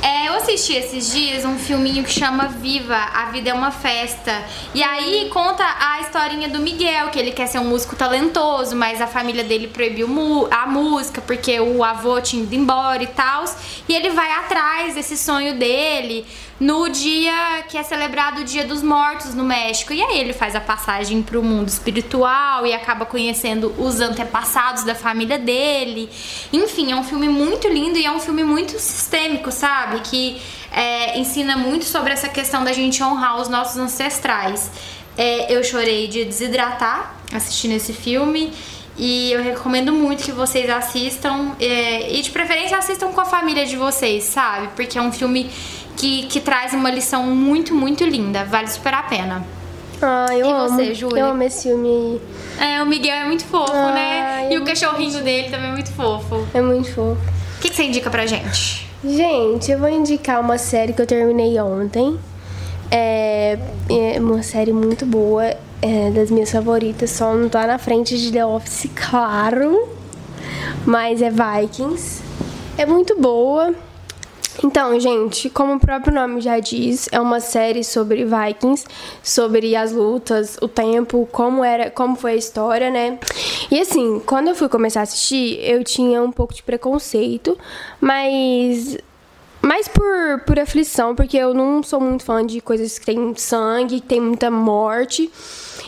É, 0.00 0.28
eu 0.28 0.34
assisti 0.34 0.74
esses 0.74 1.12
dias 1.12 1.44
um 1.44 1.58
filminho 1.58 2.04
que 2.04 2.10
chama 2.10 2.46
Viva, 2.46 2.96
A 2.96 3.26
Vida 3.26 3.50
é 3.50 3.54
uma 3.54 3.72
Festa. 3.72 4.44
E 4.72 4.82
aí 4.82 5.28
conta 5.32 5.64
a 5.64 6.00
historinha 6.00 6.48
do 6.48 6.60
Miguel, 6.60 7.08
que 7.08 7.18
ele 7.18 7.32
quer 7.32 7.48
ser 7.48 7.58
um 7.58 7.64
músico 7.64 7.96
talentoso, 7.96 8.76
mas 8.76 9.00
a 9.00 9.06
família 9.06 9.42
dele 9.42 9.66
proibiu 9.66 10.08
a 10.50 10.66
música 10.66 11.20
porque 11.20 11.58
o 11.58 11.82
avô 11.82 12.20
tinha 12.20 12.44
ido 12.44 12.54
embora 12.54 13.02
e 13.02 13.08
tal. 13.08 13.44
E 13.88 13.94
ele 13.94 14.10
vai 14.10 14.30
atrás 14.32 14.94
desse 14.94 15.16
sonho 15.16 15.58
dele 15.58 16.24
no 16.60 16.88
dia 16.88 17.62
que 17.68 17.78
é 17.78 17.82
celebrado 17.82 18.40
o 18.40 18.44
Dia 18.44 18.64
dos 18.64 18.82
Mortos 18.82 19.34
no 19.34 19.44
México. 19.44 19.92
E 19.92 20.02
aí 20.02 20.18
ele 20.18 20.32
faz 20.32 20.54
a 20.54 20.60
passagem 20.60 21.22
pro 21.22 21.42
mundo 21.42 21.68
espiritual 21.68 22.66
e 22.66 22.72
acaba 22.72 23.06
conhecendo 23.06 23.74
os 23.78 24.00
antepassados 24.00 24.84
da 24.84 24.94
família 24.94 25.38
dele. 25.38 26.10
Enfim, 26.52 26.92
é 26.92 26.96
um 26.96 27.04
filme 27.04 27.28
muito 27.28 27.68
lindo 27.68 27.98
e 27.98 28.04
é 28.04 28.10
um 28.10 28.20
filme 28.20 28.42
muito 28.42 28.72
sistêmico, 28.78 29.52
sabe? 29.52 29.87
Que 30.00 30.40
é, 30.72 31.18
ensina 31.18 31.56
muito 31.56 31.84
sobre 31.84 32.12
essa 32.12 32.28
questão 32.28 32.62
da 32.64 32.72
gente 32.72 33.02
honrar 33.02 33.40
os 33.40 33.48
nossos 33.48 33.76
ancestrais. 33.78 34.70
É, 35.16 35.52
eu 35.52 35.64
chorei 35.64 36.06
de 36.08 36.24
desidratar 36.24 37.14
assistindo 37.34 37.72
esse 37.72 37.92
filme. 37.92 38.52
E 39.00 39.30
eu 39.32 39.40
recomendo 39.42 39.92
muito 39.92 40.24
que 40.24 40.32
vocês 40.32 40.68
assistam. 40.68 41.52
é, 41.60 42.12
e 42.12 42.20
de 42.22 42.30
preferência 42.30 42.76
assistam 42.76 43.12
com 43.12 43.20
a 43.20 43.24
família 43.24 43.64
de 43.64 43.76
vocês, 43.76 44.24
sabe? 44.24 44.68
Porque 44.74 44.98
é 44.98 45.02
um 45.02 45.12
filme 45.12 45.48
que, 45.96 46.26
que 46.26 46.40
traz 46.40 46.72
uma 46.72 46.90
lição 46.90 47.22
muito, 47.24 47.72
muito 47.74 48.04
linda. 48.04 48.44
Vale 48.44 48.66
super 48.68 48.92
a 48.94 49.02
pena. 49.04 49.44
Ah, 50.02 50.26
eu 50.32 50.46
E 50.46 50.50
amo. 50.52 50.68
você, 50.68 50.94
Júlia? 50.94 51.20
Eu 51.22 51.26
amo 51.30 51.42
esse 51.44 51.64
filme. 51.68 52.20
É, 52.60 52.82
o 52.82 52.86
Miguel 52.86 53.14
é 53.16 53.24
muito 53.24 53.44
fofo, 53.44 53.72
né? 53.72 54.20
Ai, 54.22 54.48
E 54.52 54.54
é 54.54 54.58
o 54.58 54.64
cachorrinho 54.64 55.22
dele 55.22 55.48
também 55.50 55.68
é 55.70 55.72
muito 55.72 55.92
fofo. 55.92 56.46
É 56.54 56.60
muito 56.60 56.88
fofo. 56.92 57.18
O 57.56 57.60
que, 57.60 57.70
que 57.70 57.74
você 57.76 57.84
indica 57.84 58.08
pra 58.10 58.26
gente? 58.26 58.87
Gente, 59.04 59.70
eu 59.70 59.78
vou 59.78 59.88
indicar 59.88 60.40
uma 60.40 60.58
série 60.58 60.92
que 60.92 61.00
eu 61.00 61.06
terminei 61.06 61.58
ontem. 61.60 62.18
É, 62.90 63.56
é 63.88 64.18
uma 64.18 64.42
série 64.42 64.72
muito 64.72 65.06
boa, 65.06 65.54
é 65.80 66.10
das 66.10 66.32
minhas 66.32 66.50
favoritas, 66.50 67.10
só 67.10 67.32
não 67.32 67.48
tá 67.48 67.64
na 67.64 67.78
frente 67.78 68.18
de 68.18 68.32
The 68.32 68.44
Office, 68.44 68.90
claro. 68.96 69.88
Mas 70.84 71.22
é 71.22 71.30
Vikings. 71.30 72.22
É 72.76 72.84
muito 72.84 73.20
boa. 73.20 73.72
Então, 74.62 74.98
gente, 74.98 75.48
como 75.48 75.74
o 75.74 75.80
próprio 75.80 76.12
nome 76.12 76.40
já 76.40 76.58
diz, 76.58 77.08
é 77.12 77.20
uma 77.20 77.38
série 77.38 77.84
sobre 77.84 78.24
Vikings, 78.24 78.84
sobre 79.22 79.76
as 79.76 79.92
lutas, 79.92 80.58
o 80.60 80.66
tempo, 80.66 81.28
como 81.30 81.62
era, 81.62 81.90
como 81.90 82.16
foi 82.16 82.32
a 82.32 82.36
história, 82.36 82.90
né? 82.90 83.18
E 83.70 83.80
assim, 83.80 84.20
quando 84.26 84.48
eu 84.48 84.54
fui 84.56 84.68
começar 84.68 85.00
a 85.00 85.02
assistir, 85.04 85.60
eu 85.62 85.84
tinha 85.84 86.20
um 86.20 86.32
pouco 86.32 86.52
de 86.52 86.62
preconceito, 86.62 87.56
mas 88.00 88.98
mais 89.62 89.86
por, 89.86 90.40
por 90.46 90.58
aflição, 90.58 91.14
porque 91.14 91.36
eu 91.36 91.54
não 91.54 91.82
sou 91.82 92.00
muito 92.00 92.24
fã 92.24 92.44
de 92.44 92.60
coisas 92.60 92.98
que 92.98 93.06
tem 93.06 93.34
sangue, 93.36 94.00
que 94.00 94.06
tem 94.06 94.20
muita 94.20 94.50
morte. 94.50 95.30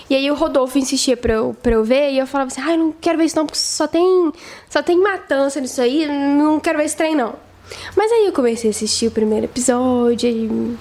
E 0.09 0.15
aí 0.15 0.31
o 0.31 0.35
Rodolfo 0.35 0.79
insistia 0.79 1.17
pra 1.17 1.35
eu, 1.35 1.57
pra 1.61 1.73
eu 1.73 1.83
ver, 1.83 2.13
e 2.13 2.19
eu 2.19 2.27
falava 2.27 2.49
assim, 2.49 2.61
ai, 2.61 2.77
não 2.77 2.93
quero 2.93 3.19
ver 3.19 3.25
isso 3.25 3.37
não, 3.37 3.47
porque 3.47 3.59
só 3.59 3.87
tem, 3.89 4.33
só 4.69 4.83
tem 4.83 4.99
matança 4.99 5.61
nisso 5.61 5.81
aí, 5.81 6.07
não 6.07 6.61
quero 6.61 6.79
ver 6.79 6.85
esse 6.85 6.97
trem 6.97 7.17
não. 7.17 7.50
Mas 7.97 8.11
aí 8.13 8.27
eu 8.27 8.33
comecei 8.33 8.71
a 8.71 8.73
assistir 8.73 9.07
o 9.07 9.11
primeiro 9.11 9.47
episódio 9.47 10.29
e 10.29 10.77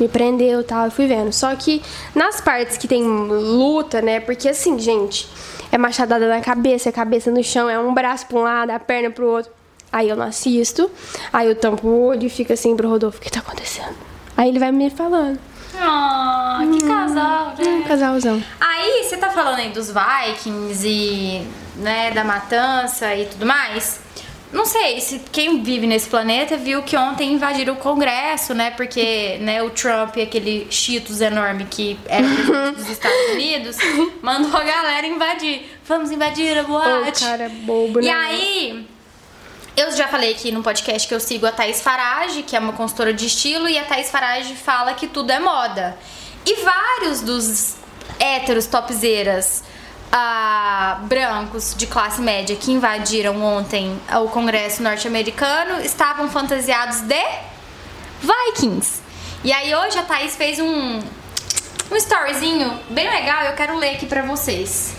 me 0.00 0.08
prendeu 0.08 0.60
e 0.60 0.64
tal, 0.64 0.88
e 0.88 0.90
fui 0.90 1.06
vendo. 1.06 1.32
Só 1.32 1.54
que 1.54 1.82
nas 2.14 2.40
partes 2.40 2.76
que 2.76 2.88
tem 2.88 3.02
luta, 3.04 4.00
né, 4.02 4.20
porque 4.20 4.48
assim, 4.48 4.78
gente, 4.78 5.28
é 5.70 5.78
machadada 5.78 6.28
na 6.28 6.40
cabeça, 6.40 6.88
é 6.88 6.92
cabeça 6.92 7.30
no 7.30 7.42
chão, 7.42 7.68
é 7.68 7.78
um 7.78 7.94
braço 7.94 8.26
pra 8.26 8.38
um 8.38 8.42
lado, 8.42 8.70
a 8.70 8.78
perna 8.78 9.10
pro 9.10 9.26
outro. 9.26 9.52
Aí 9.92 10.08
eu 10.08 10.16
não 10.16 10.24
assisto, 10.26 10.90
aí 11.32 11.46
eu 11.48 11.54
tampo 11.54 11.86
o 11.86 12.06
olho 12.06 12.26
e 12.26 12.30
fico 12.30 12.52
assim 12.52 12.74
pro 12.74 12.88
Rodolfo, 12.88 13.18
o 13.18 13.20
que 13.20 13.30
tá 13.30 13.40
acontecendo? 13.40 13.94
Aí 14.36 14.48
ele 14.48 14.58
vai 14.58 14.72
me 14.72 14.88
falando. 14.88 15.38
Ah, 15.78 16.60
que 16.60 16.86
casal, 16.86 17.54
Um 17.58 17.78
né? 17.78 17.84
casalzão. 17.86 18.42
Aí, 18.60 19.04
você 19.04 19.16
tá 19.16 19.30
falando 19.30 19.58
aí 19.58 19.70
dos 19.70 19.90
Vikings 19.92 20.86
e, 20.86 21.46
né, 21.76 22.10
da 22.10 22.24
matança 22.24 23.14
e 23.14 23.26
tudo 23.26 23.46
mais. 23.46 24.00
Não 24.52 24.66
sei 24.66 25.00
se 25.00 25.18
quem 25.32 25.62
vive 25.62 25.86
nesse 25.86 26.08
planeta 26.08 26.58
viu 26.58 26.82
que 26.82 26.94
ontem 26.94 27.32
invadiram 27.32 27.72
o 27.72 27.76
Congresso, 27.76 28.52
né? 28.52 28.70
Porque, 28.70 29.38
né, 29.40 29.62
o 29.62 29.70
Trump, 29.70 30.16
aquele 30.18 30.66
Cheetos 30.70 31.22
enorme 31.22 31.64
que 31.64 31.98
era 32.06 32.22
presidente 32.28 32.76
dos 32.76 32.88
Estados 32.90 33.30
Unidos, 33.32 33.76
mandou 34.20 34.54
a 34.54 34.62
galera 34.62 35.06
invadir. 35.06 35.62
Vamos 35.86 36.10
invadir 36.10 36.58
a 36.58 36.64
boate. 36.64 37.24
cara 37.24 37.48
bobo, 37.48 37.98
né? 37.98 38.06
E 38.06 38.10
aí, 38.10 38.86
eu 39.74 39.90
já 39.96 40.06
falei 40.06 40.32
aqui 40.32 40.52
no 40.52 40.62
podcast 40.62 41.08
que 41.08 41.14
eu 41.14 41.20
sigo 41.20 41.46
a 41.46 41.52
Thaís 41.52 41.80
Farage, 41.80 42.42
que 42.42 42.54
é 42.54 42.58
uma 42.58 42.74
consultora 42.74 43.14
de 43.14 43.26
estilo, 43.26 43.66
e 43.66 43.78
a 43.78 43.84
Thaís 43.84 44.10
Farage 44.10 44.54
fala 44.54 44.92
que 44.92 45.06
tudo 45.06 45.30
é 45.30 45.40
moda. 45.40 45.96
E 46.44 46.62
vários 46.62 47.22
dos 47.22 47.76
héteros 48.18 48.66
topzeiras 48.66 49.64
ah, 50.12 51.00
brancos 51.04 51.74
de 51.74 51.86
classe 51.86 52.20
média 52.20 52.54
que 52.54 52.70
invadiram 52.70 53.42
ontem 53.42 53.98
o 54.22 54.28
Congresso 54.28 54.82
norte-americano 54.82 55.80
estavam 55.80 56.30
fantasiados 56.30 57.00
de 57.00 57.24
Vikings. 58.20 59.00
E 59.42 59.52
aí 59.52 59.74
hoje 59.74 59.98
a 59.98 60.02
Thaís 60.02 60.36
fez 60.36 60.60
um, 60.60 61.00
um 61.90 61.96
storyzinho 61.96 62.78
bem 62.90 63.10
legal, 63.10 63.44
eu 63.44 63.54
quero 63.54 63.76
ler 63.78 63.94
aqui 63.94 64.06
pra 64.06 64.22
vocês. 64.22 64.94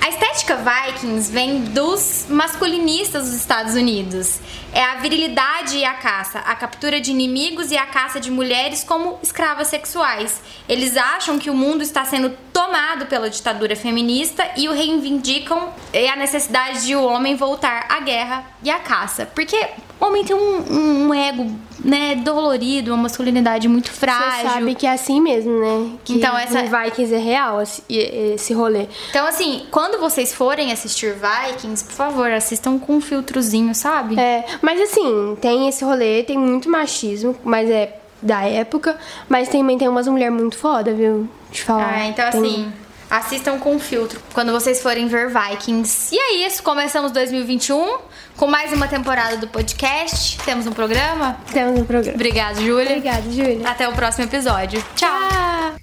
A 0.00 0.08
estética 0.08 0.56
Vikings 0.56 1.30
vem 1.30 1.64
dos 1.64 2.26
masculinistas 2.28 3.26
dos 3.26 3.34
Estados 3.34 3.74
Unidos. 3.74 4.40
É 4.72 4.82
a 4.84 4.96
virilidade 4.96 5.76
e 5.78 5.84
a 5.84 5.94
caça, 5.94 6.38
a 6.40 6.54
captura 6.54 7.00
de 7.00 7.10
inimigos 7.10 7.70
e 7.70 7.76
a 7.76 7.86
caça 7.86 8.20
de 8.20 8.30
mulheres 8.30 8.84
como 8.84 9.18
escravas 9.22 9.68
sexuais. 9.68 10.40
Eles 10.68 10.96
acham 10.96 11.38
que 11.38 11.50
o 11.50 11.54
mundo 11.54 11.82
está 11.82 12.04
sendo 12.04 12.30
tomado 12.52 13.06
pela 13.06 13.28
ditadura 13.30 13.74
feminista 13.74 14.44
e 14.56 14.68
o 14.68 14.72
reivindicam 14.72 15.70
é 15.92 16.08
a 16.08 16.16
necessidade 16.16 16.86
de 16.86 16.94
o 16.94 17.02
homem 17.04 17.34
voltar 17.36 17.86
à 17.88 18.00
guerra 18.00 18.44
e 18.62 18.70
à 18.70 18.78
caça. 18.78 19.26
Porque 19.34 19.56
o 20.00 20.04
homem 20.06 20.24
tem 20.24 20.34
um, 20.36 21.06
um 21.08 21.14
ego, 21.14 21.50
né, 21.84 22.14
dolorido, 22.16 22.92
uma 22.92 23.04
masculinidade 23.04 23.68
muito 23.68 23.90
frágil. 23.92 24.48
Você 24.48 24.54
sabe 24.54 24.74
que 24.74 24.86
é 24.86 24.92
assim 24.92 25.20
mesmo, 25.20 25.52
né? 25.60 25.98
Que 26.04 26.14
Então, 26.14 26.36
essa- 26.36 26.62
Vikings 26.62 27.14
é 27.14 27.18
real 27.18 27.62
esse, 27.62 27.82
esse 27.88 28.52
rolê. 28.52 28.86
Então, 29.10 29.26
assim, 29.26 29.66
quando 29.70 29.98
vocês 30.00 30.32
forem 30.34 30.72
assistir 30.72 31.14
Vikings, 31.14 31.84
por 31.84 31.92
favor, 31.94 32.30
assistam 32.30 32.78
com 32.78 32.96
um 32.96 33.00
filtrozinho, 33.00 33.74
sabe? 33.74 34.18
É, 34.18 34.44
mas 34.62 34.80
assim, 34.80 35.36
tem 35.40 35.68
esse 35.68 35.84
rolê, 35.84 36.22
tem 36.22 36.38
muito 36.38 36.68
machismo, 36.68 37.36
mas 37.44 37.68
é 37.70 37.96
da 38.22 38.42
época, 38.44 38.98
mas 39.28 39.48
também 39.48 39.78
tem 39.78 39.88
umas 39.88 40.06
mulheres 40.06 40.34
muito 40.34 40.56
foda, 40.58 40.92
viu? 40.92 41.28
De 41.50 41.62
falar. 41.62 41.94
Ah, 41.94 42.06
então 42.06 42.30
Tem- 42.30 42.40
assim, 42.40 42.72
assistam 43.10 43.58
com 43.58 43.78
filtro 43.78 44.20
quando 44.34 44.52
vocês 44.52 44.82
forem 44.82 45.08
ver 45.08 45.28
Vikings. 45.28 46.14
E 46.14 46.18
é 46.18 46.46
isso, 46.46 46.62
começamos 46.62 47.12
2021 47.12 47.98
com 48.36 48.46
mais 48.46 48.72
uma 48.72 48.86
temporada 48.88 49.36
do 49.38 49.48
podcast. 49.48 50.38
Temos 50.44 50.66
um 50.66 50.72
programa. 50.72 51.36
Temos 51.52 51.80
um 51.80 51.84
programa. 51.84 52.14
Obrigada, 52.14 52.60
Júlia. 52.60 52.96
Obrigada, 52.96 53.30
Júlia. 53.30 53.68
Até 53.68 53.88
o 53.88 53.92
próximo 53.92 54.24
episódio. 54.24 54.82
Tchau. 54.94 55.08
Tchau. 55.28 55.79